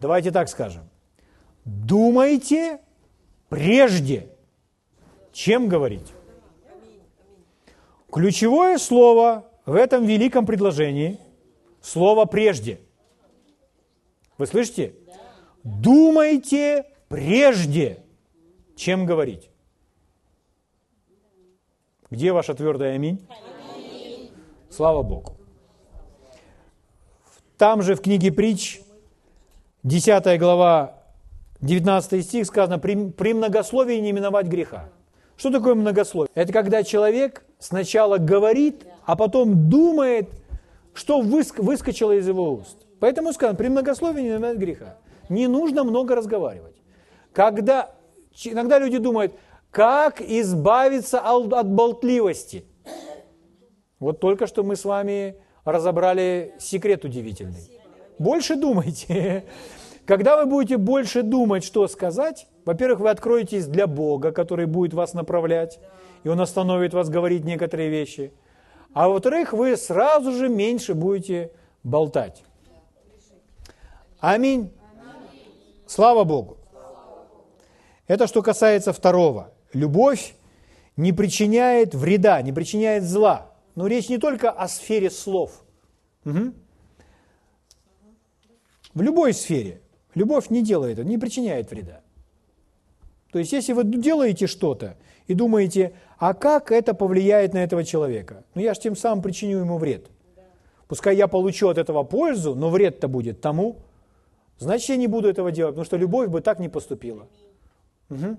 [0.00, 0.88] Давайте так скажем.
[1.64, 2.80] Думайте
[3.48, 4.28] прежде,
[5.32, 6.12] чем говорить.
[8.10, 11.18] Ключевое слово в этом великом предложении–
[11.84, 12.80] слово «прежде».
[14.38, 14.94] Вы слышите?
[15.62, 18.04] Думайте прежде,
[18.76, 19.50] чем говорить.
[22.14, 23.26] Где ваша твердая аминь?
[23.74, 24.30] аминь?
[24.70, 25.34] Слава Богу.
[27.58, 28.80] Там же в книге притч,
[29.82, 31.02] 10 глава,
[31.60, 34.90] 19 стих сказано, при, при многословии не миновать греха.
[35.36, 36.30] Что такое многословие?
[36.36, 40.30] Это когда человек сначала говорит, а потом думает,
[40.92, 42.76] что выскочило из его уст.
[43.00, 44.98] Поэтому сказано, при многословии не миновать греха.
[45.28, 46.76] Не нужно много разговаривать.
[47.32, 47.90] Когда,
[48.44, 49.32] иногда люди думают,
[49.74, 52.64] как избавиться от болтливости.
[53.98, 57.80] Вот только что мы с вами разобрали секрет удивительный.
[58.20, 59.44] Больше думайте.
[60.06, 65.12] Когда вы будете больше думать, что сказать, во-первых, вы откроетесь для Бога, который будет вас
[65.12, 65.80] направлять,
[66.22, 68.32] и Он остановит вас говорить некоторые вещи.
[68.92, 71.50] А во-вторых, вы сразу же меньше будете
[71.82, 72.44] болтать.
[74.20, 74.70] Аминь.
[75.86, 76.58] Слава Богу.
[78.06, 79.53] Это что касается второго.
[79.74, 80.34] Любовь
[80.96, 83.50] не причиняет вреда, не причиняет зла.
[83.74, 85.64] Но речь не только о сфере слов.
[86.24, 86.54] Угу.
[88.94, 89.80] В любой сфере.
[90.14, 92.00] Любовь не делает, не причиняет вреда.
[93.32, 94.96] То есть, если вы делаете что-то
[95.26, 98.44] и думаете, а как это повлияет на этого человека?
[98.54, 100.06] Ну, я же тем самым причиню ему вред.
[100.86, 103.78] Пускай я получу от этого пользу, но вред-то будет тому.
[104.58, 107.26] Значит, я не буду этого делать, потому что любовь бы так не поступила.
[108.10, 108.36] Угу.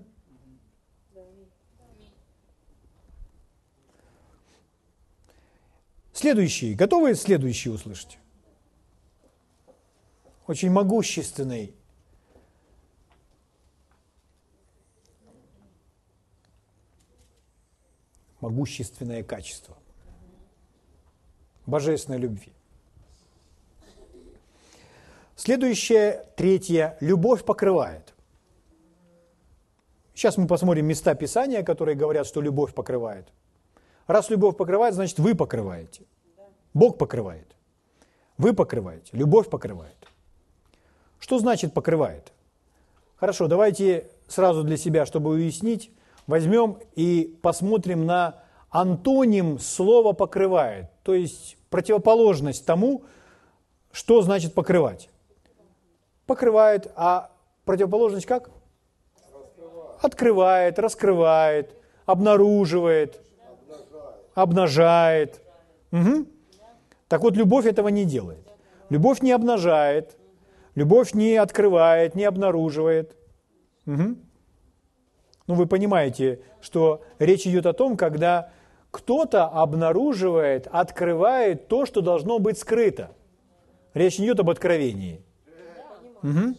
[6.25, 6.73] Следующий.
[6.73, 8.17] Готовы следующий услышать?
[10.47, 11.75] очень могущественный.
[18.41, 19.77] Могущественное качество.
[21.67, 22.51] Божественной любви.
[25.35, 28.15] Следующее, третье, любовь покрывает.
[30.15, 33.27] Сейчас мы посмотрим места Писания, которые говорят, что любовь покрывает.
[34.07, 36.07] Раз любовь покрывает, значит вы покрываете.
[36.75, 37.47] Бог покрывает.
[38.37, 39.09] Вы покрываете.
[39.13, 39.95] Любовь покрывает.
[41.19, 42.33] Что значит покрывает?
[43.15, 45.89] Хорошо, давайте сразу для себя, чтобы уяснить,
[46.27, 53.03] возьмем и посмотрим на антоним слова покрывает, то есть противоположность тому,
[53.93, 55.09] что значит покрывать.
[56.25, 57.31] Покрывает, а
[57.63, 58.49] противоположность как?
[60.01, 61.73] Открывает, раскрывает,
[62.05, 63.21] обнаруживает,
[64.33, 65.41] обнажает.
[65.93, 66.34] Угу.
[67.07, 68.47] Так вот, любовь этого не делает.
[68.89, 70.17] Любовь не обнажает,
[70.75, 73.15] Любовь не открывает, не обнаруживает.
[73.87, 74.15] Угу.
[75.47, 78.51] Ну, вы понимаете, что речь идет о том, когда
[78.91, 83.11] кто-то обнаруживает, открывает то, что должно быть скрыто.
[83.93, 85.21] Речь идет об откровении.
[86.23, 86.55] Угу.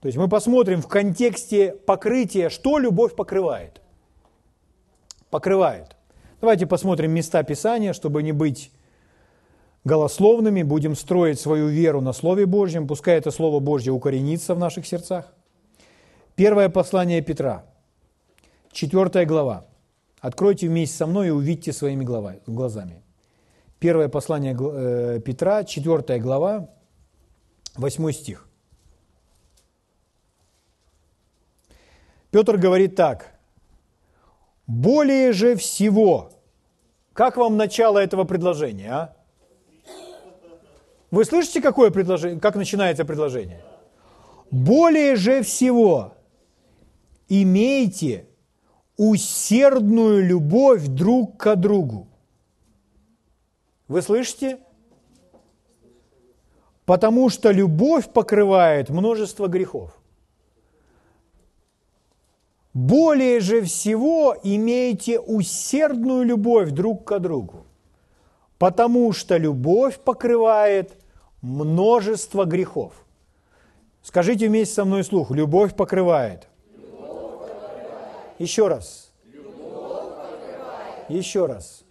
[0.00, 3.80] То есть мы посмотрим в контексте покрытия, что любовь покрывает.
[5.28, 5.96] Покрывает.
[6.40, 8.72] Давайте посмотрим места Писания, чтобы не быть
[9.84, 14.86] голословными, будем строить свою веру на Слове Божьем, пускай это Слово Божье укоренится в наших
[14.86, 15.32] сердцах.
[16.36, 17.64] Первое послание Петра,
[18.72, 19.66] четвертая глава.
[20.20, 23.02] Откройте вместе со мной и увидьте своими глазами.
[23.78, 26.68] Первое послание э, Петра, четвертая глава,
[27.76, 28.46] восьмой стих.
[32.30, 33.38] Петр говорит так.
[34.66, 36.30] «Более же всего...»
[37.12, 39.16] Как вам начало этого предложения, а?
[41.10, 43.60] Вы слышите, какое предложение, как начинается предложение?
[44.50, 46.14] Более же всего
[47.28, 48.26] имейте
[48.96, 52.06] усердную любовь друг к другу.
[53.88, 54.58] Вы слышите?
[56.84, 59.96] Потому что любовь покрывает множество грехов.
[62.72, 67.66] Более же всего имейте усердную любовь друг к другу,
[68.58, 70.99] потому что любовь покрывает
[71.42, 72.92] множество грехов.
[74.02, 75.30] Скажите вместе со мной слух.
[75.30, 76.48] Любовь покрывает.
[78.38, 79.12] Еще раз.
[81.08, 81.84] Еще раз.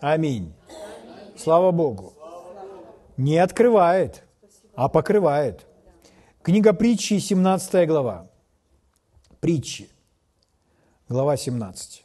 [0.00, 0.52] Аминь.
[0.52, 0.54] Аминь.
[1.36, 2.14] Слава Богу.
[3.16, 4.22] Не открывает,
[4.74, 5.66] а покрывает.
[6.42, 8.30] Книга притчи, 17 глава.
[9.40, 9.90] Притчи,
[11.08, 12.04] глава 17.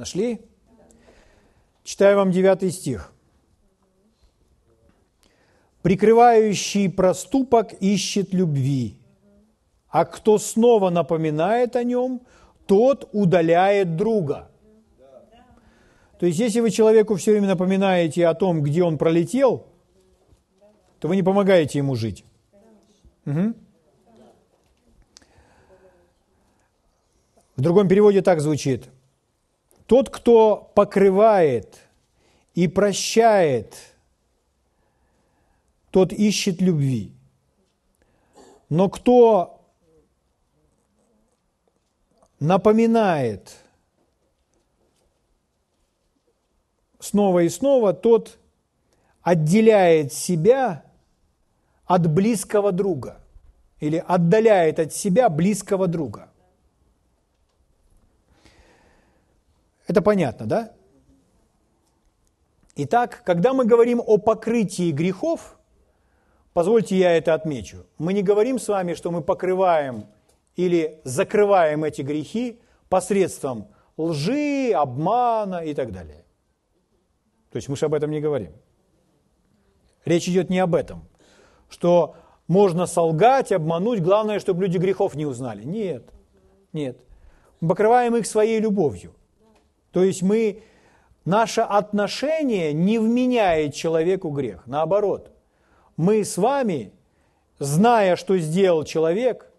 [0.00, 0.40] Нашли?
[1.84, 3.12] Читаю вам девятый стих.
[5.82, 8.96] Прикрывающий проступок ищет любви,
[9.90, 12.22] а кто снова напоминает о нем,
[12.64, 14.50] тот удаляет друга.
[16.18, 19.66] То есть, если вы человеку все время напоминаете о том, где он пролетел,
[20.98, 22.24] то вы не помогаете ему жить.
[23.26, 23.52] Угу.
[27.56, 28.88] В другом переводе так звучит–
[29.90, 31.80] тот, кто покрывает
[32.54, 33.74] и прощает,
[35.90, 37.12] тот ищет любви.
[38.68, 39.60] Но кто
[42.38, 43.56] напоминает
[47.00, 48.38] снова и снова, тот
[49.22, 50.84] отделяет себя
[51.84, 53.20] от близкого друга
[53.80, 56.29] или отдаляет от себя близкого друга.
[59.90, 60.70] Это понятно, да?
[62.76, 65.58] Итак, когда мы говорим о покрытии грехов,
[66.52, 70.06] позвольте я это отмечу, мы не говорим с вами, что мы покрываем
[70.54, 73.66] или закрываем эти грехи посредством
[73.96, 76.24] лжи, обмана и так далее.
[77.50, 78.52] То есть мы же об этом не говорим.
[80.04, 81.02] Речь идет не об этом,
[81.68, 82.14] что
[82.46, 85.64] можно солгать, обмануть, главное, чтобы люди грехов не узнали.
[85.64, 86.12] Нет,
[86.72, 86.96] нет.
[87.60, 89.16] Мы покрываем их своей любовью.
[89.92, 90.62] То есть мы,
[91.24, 94.66] наше отношение не вменяет человеку грех.
[94.66, 95.32] Наоборот,
[95.96, 96.92] мы с вами,
[97.58, 99.52] зная, что сделал человек,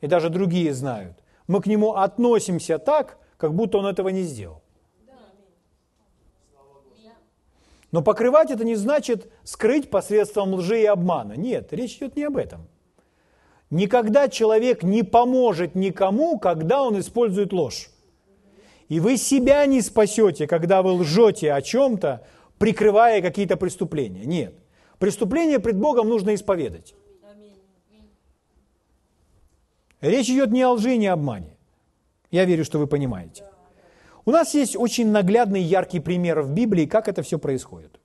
[0.00, 1.16] и даже другие знают,
[1.46, 4.62] мы к нему относимся так, как будто он этого не сделал.
[7.92, 11.34] Но покрывать это не значит скрыть посредством лжи и обмана.
[11.34, 12.66] Нет, речь идет не об этом.
[13.70, 17.90] Никогда человек не поможет никому, когда он использует ложь.
[18.88, 22.24] И вы себя не спасете, когда вы лжете о чем-то,
[22.58, 24.24] прикрывая какие-то преступления.
[24.24, 24.54] Нет.
[24.98, 26.94] Преступление пред Богом нужно исповедать.
[30.00, 31.56] Речь идет не о лжи, не о обмане.
[32.30, 33.44] Я верю, что вы понимаете.
[34.24, 38.00] У нас есть очень наглядный, яркий пример в Библии, как это все происходит.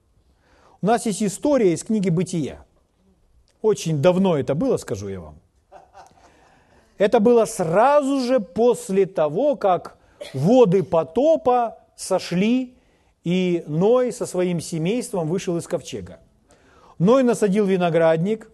[0.82, 2.66] У нас есть история из книги «Бытия».
[3.62, 5.40] Очень давно это было, скажу я вам.
[6.98, 9.98] Это было сразу же после того, как
[10.34, 12.76] воды потопа сошли,
[13.24, 16.20] и Ной со своим семейством вышел из ковчега.
[16.98, 18.50] Ной насадил виноградник,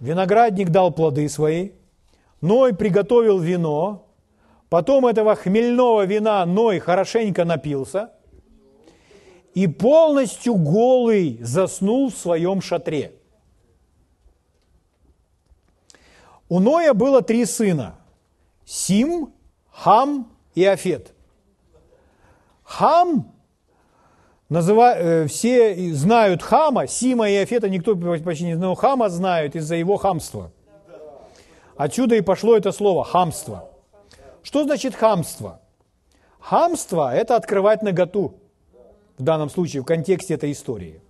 [0.00, 1.70] виноградник дал плоды свои,
[2.40, 4.06] Ной приготовил вино,
[4.68, 8.10] потом этого хмельного вина Ной хорошенько напился
[9.54, 13.12] и полностью голый заснул в своем шатре.
[16.48, 17.96] У Ноя было три сына–
[18.64, 19.33] Сим,
[19.74, 21.12] Хам и Афет.
[22.62, 23.32] Хам,
[24.48, 29.74] называ, э, все знают Хама, Сима и Афета никто почти не но Хама знают из-за
[29.74, 30.52] его хамства.
[31.76, 33.68] Отсюда и пошло это слово «хамство».
[34.44, 35.60] Что значит хамство?
[36.38, 38.34] Хамство– это открывать наготу,
[39.18, 41.02] в данном случае, в контексте этой истории.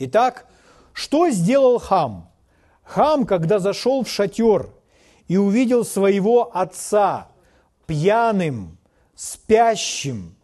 [0.00, 0.46] Итак,
[0.92, 2.28] что сделал хам?
[2.82, 4.70] Хам, когда зашел в шатер
[5.28, 7.28] и увидел своего отца,
[7.86, 8.78] пьяным,
[9.14, 10.34] спящим,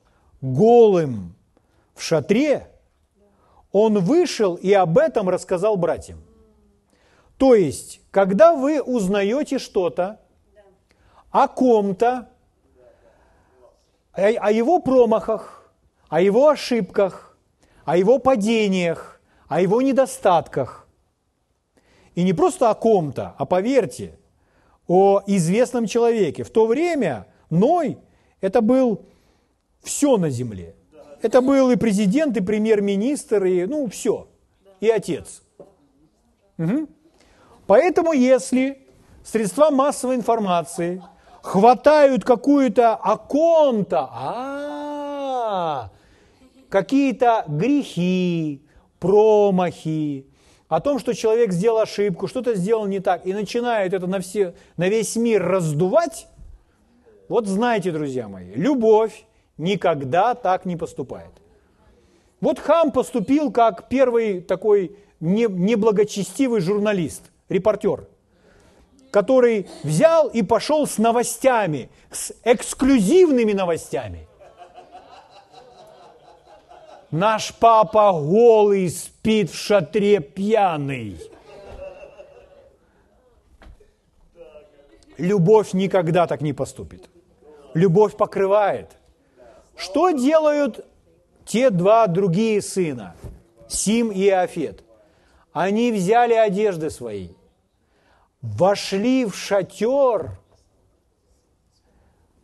[0.40, 1.34] голым
[1.94, 2.70] в шатре,
[3.72, 6.22] он вышел и об этом рассказал братьям.
[7.36, 10.20] То есть, когда вы узнаете что-то
[11.30, 12.28] о ком-то,
[14.12, 15.70] о его промахах,
[16.08, 17.38] о его ошибках,
[17.84, 20.88] о его падениях, о его недостатках,
[22.14, 24.18] и не просто о ком-то, а поверьте,
[24.88, 26.42] о известном человеке.
[26.42, 27.98] В то время Ной–
[28.40, 29.04] это был
[29.82, 30.74] все на земле.
[31.22, 34.28] Это был и президент, и премьер-министр, и ну все,
[34.80, 35.42] и отец.
[36.58, 36.88] Угу.
[37.66, 38.86] Поэтому если
[39.24, 41.02] средства массовой информации
[41.42, 45.90] хватают какую-то о ком-то, а,
[46.68, 48.62] какие-то грехи,
[49.00, 50.27] промахи,
[50.68, 54.54] о том, что человек сделал ошибку, что-то сделал не так, и начинают это на, все,
[54.76, 56.28] на весь мир раздувать,
[57.28, 59.24] вот знаете, друзья мои, любовь
[59.56, 61.32] никогда так не поступает.
[62.40, 68.06] Вот хам поступил как первый такой неблагочестивый журналист, репортер,
[69.10, 74.27] который взял и пошел с новостями, с эксклюзивными новостями.
[77.10, 81.18] Наш папа голый спит в шатре пьяный.
[85.16, 87.08] Любовь никогда так не поступит.
[87.74, 88.90] Любовь покрывает.
[89.74, 90.84] Что делают
[91.46, 93.16] те два другие сына,
[93.68, 94.84] Сим и Иофет?
[95.52, 97.30] Они взяли одежды свои,
[98.42, 100.38] вошли в шатер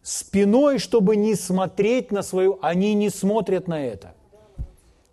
[0.02, 2.58] спиной, чтобы не смотреть на свою...
[2.62, 4.14] Они не смотрят на это.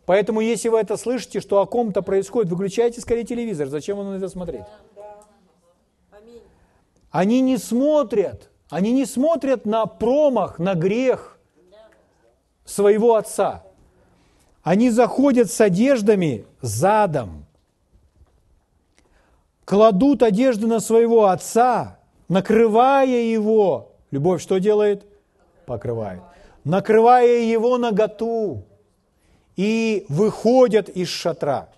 [0.05, 3.67] Поэтому, если вы это слышите, что о ком-то происходит, выключайте скорее телевизор.
[3.67, 4.65] Зачем на это смотреть?
[7.11, 8.49] Они не смотрят.
[8.69, 11.37] Они не смотрят на промах, на грех
[12.63, 13.63] своего отца.
[14.63, 17.45] Они заходят с одеждами задом,
[19.65, 21.99] кладут одежду на своего отца,
[22.29, 23.91] накрывая его.
[24.11, 25.05] Любовь что делает?
[25.65, 26.21] Покрывает.
[26.63, 28.63] Накрывая его наготу.
[29.61, 31.69] И выходят из шатра.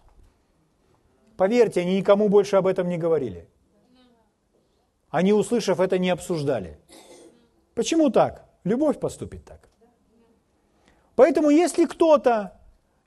[1.36, 3.49] Поверьте, они никому больше об этом не говорили.
[5.09, 6.79] Они, услышав это, не обсуждали.
[7.75, 8.47] Почему так?
[8.63, 9.67] Любовь поступит так.
[11.15, 12.57] Поэтому если кто-то,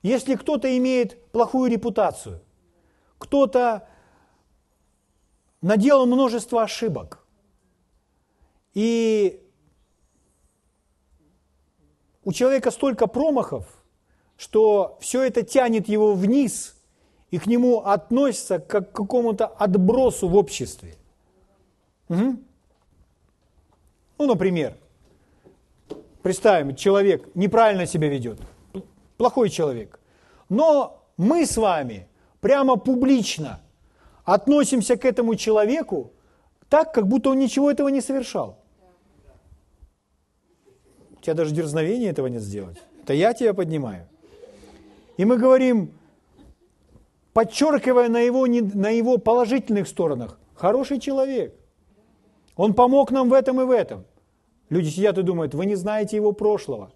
[0.03, 2.39] если кто-то имеет плохую репутацию,
[3.17, 3.87] кто-то
[5.61, 7.25] наделал множество ошибок,
[8.75, 9.41] и
[12.23, 13.76] у человека столько промахов,
[14.37, 16.75] что все это тянет его вниз
[17.31, 20.95] и к нему относится как к какому-то отбросу в обществе.
[22.09, 22.37] Угу.
[24.19, 24.77] Ну, например,
[26.21, 28.39] представим, человек неправильно себя ведет,
[29.17, 29.99] плохой человек,
[30.49, 32.07] но мы с вами
[32.39, 33.59] прямо публично
[34.23, 36.11] относимся к этому человеку
[36.69, 38.59] так, как будто он ничего этого не совершал.
[41.17, 42.77] У тебя даже дерзновения этого нет сделать.
[43.03, 44.07] Это я тебя поднимаю.
[45.17, 45.91] И мы говорим,
[47.33, 51.53] подчеркивая на его, на его положительных сторонах, хороший человек.
[52.55, 54.05] Он помог нам в этом и в этом.
[54.69, 56.91] Люди сидят и думают, вы не знаете его прошлого.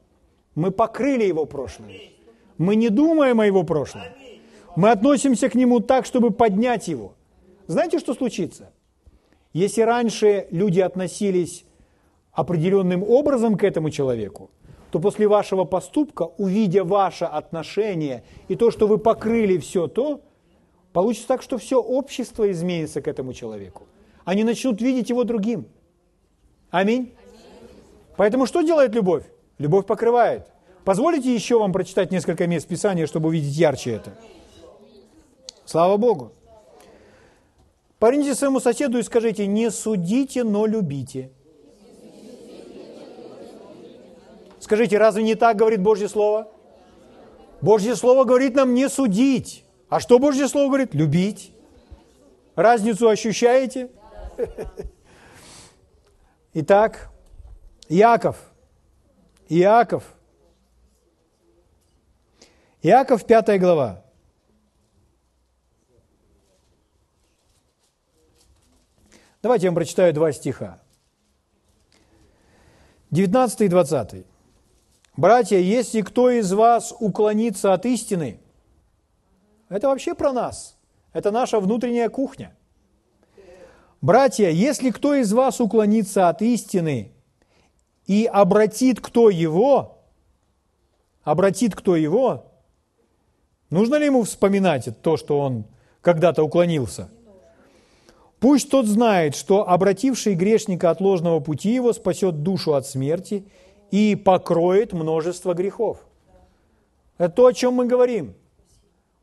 [0.55, 1.93] Мы покрыли его прошлое.
[2.57, 4.03] Мы не думаем о его прошлом.
[4.76, 7.13] Мы относимся к нему так, чтобы поднять его.
[7.67, 8.72] Знаете, что случится?
[9.53, 11.65] Если раньше люди относились
[12.32, 14.49] определенным образом к этому человеку,
[14.91, 20.21] то после вашего поступка, увидя ваше отношение и то, что вы покрыли все то,
[20.91, 23.83] получится так, что все общество изменится к этому человеку.
[24.25, 25.65] Они начнут видеть его другим.
[26.69, 27.13] Аминь.
[28.17, 29.23] Поэтому что делает любовь?
[29.57, 30.47] Любовь покрывает.
[30.83, 34.13] Позволите еще вам прочитать несколько мест Писания, чтобы увидеть ярче это.
[35.65, 36.33] Слава Богу.
[37.97, 41.31] Поверните своему соседу и скажите, не судите, но любите.
[44.62, 46.47] Скажите, разве не так говорит Божье Слово?
[47.62, 49.66] Божье Слово говорит нам не судить.
[49.89, 50.93] А что Божье Слово говорит?
[50.93, 51.51] Любить.
[52.55, 53.89] Разницу ощущаете?
[56.53, 57.09] Итак,
[57.89, 58.38] Иаков.
[59.49, 60.03] Иаков.
[62.84, 64.05] Иаков, пятая глава.
[69.41, 70.80] Давайте я вам прочитаю два стиха.
[73.09, 74.30] 19 и 20.
[75.18, 78.39] «Братья, если кто из вас уклонится от истины,
[79.70, 80.78] это вообще про нас,
[81.14, 82.55] это наша внутренняя кухня.
[84.01, 87.12] Братья, если кто из вас уклонится от истины
[88.07, 89.99] и обратит кто его,
[91.24, 92.51] обратит кто его,
[93.70, 95.66] нужно ли ему вспоминать то, что он
[96.01, 97.09] когда-то уклонился–
[98.41, 103.45] Пусть тот знает, что обративший грешника от ложного пути его спасет душу от смерти
[103.91, 105.99] и покроет множество грехов.
[107.17, 108.33] Это то, о чем мы говорим.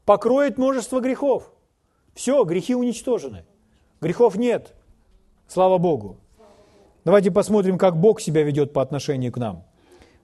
[0.04, 1.50] Покроет множество грехов.
[2.14, 3.44] Все, грехи уничтожены.
[4.00, 4.74] Грехов нет.
[5.48, 6.18] Слава Богу.
[7.04, 9.64] Давайте посмотрим, как Бог себя ведет по отношению к нам.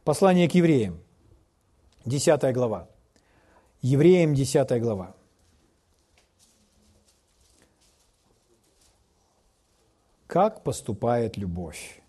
[0.04, 1.00] Послание к евреям,
[2.04, 2.88] 10 глава.
[3.80, 5.14] Евреям, 10 глава.
[10.26, 12.03] Как поступает любовь?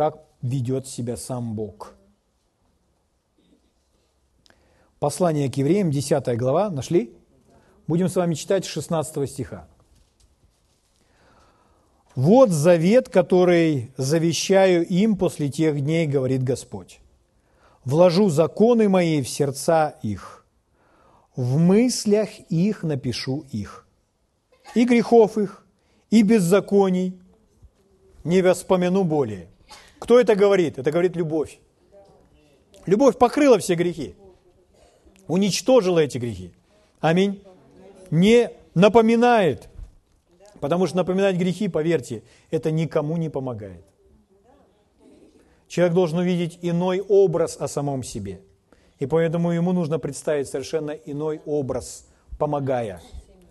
[0.00, 1.92] Как ведет себя сам Бог?
[4.98, 7.12] Послание к евреям, 10 глава, нашли?
[7.86, 9.68] Будем с вами читать 16 стиха.
[12.14, 17.00] «Вот завет, который завещаю им после тех дней, говорит Господь.
[17.84, 20.46] Вложу законы мои в сердца их,
[21.36, 23.86] в мыслях их напишу их,
[24.74, 25.66] и грехов их
[26.08, 27.20] и беззаконий
[28.24, 29.50] не воспомяну более.
[30.00, 30.78] Кто это говорит?
[30.78, 31.60] Это говорит любовь.
[32.86, 34.16] Любовь покрыла все грехи,
[35.28, 36.52] уничтожила эти грехи.
[37.00, 37.44] Аминь.
[38.10, 39.68] Не напоминает,
[40.58, 43.84] потому что напоминать грехи, поверьте, это никому не помогает.
[45.68, 48.40] Человек должен увидеть иной образ о самом себе.
[48.98, 52.06] И поэтому ему нужно представить совершенно иной образ,
[52.38, 53.00] помогая.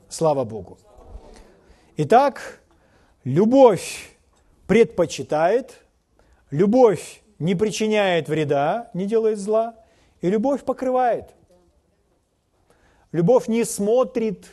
[0.10, 0.78] Слава Богу.
[1.96, 2.60] Итак,
[3.24, 4.18] любовь
[4.68, 5.86] предпочитает,
[6.52, 9.76] любовь не причиняет вреда, не делает зла,
[10.22, 11.34] и любовь покрывает.
[13.12, 14.48] Любовь не смотрит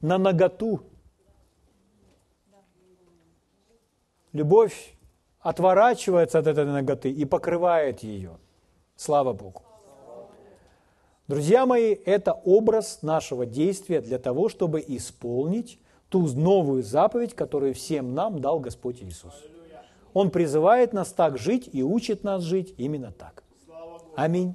[0.00, 0.80] на наготу.
[4.32, 4.94] Любовь
[5.40, 8.38] отворачивается от этой ноготы и покрывает ее.
[8.96, 9.62] Слава Богу.
[11.26, 15.78] Друзья мои, это образ нашего действия для того, чтобы исполнить
[16.08, 19.34] ту новую заповедь, которую всем нам дал Господь Иисус.
[20.14, 23.42] Он призывает нас так жить и учит нас жить именно так.
[24.16, 24.54] Аминь.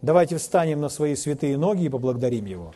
[0.00, 2.74] Давайте встанем на свои святые ноги и поблагодарим Его.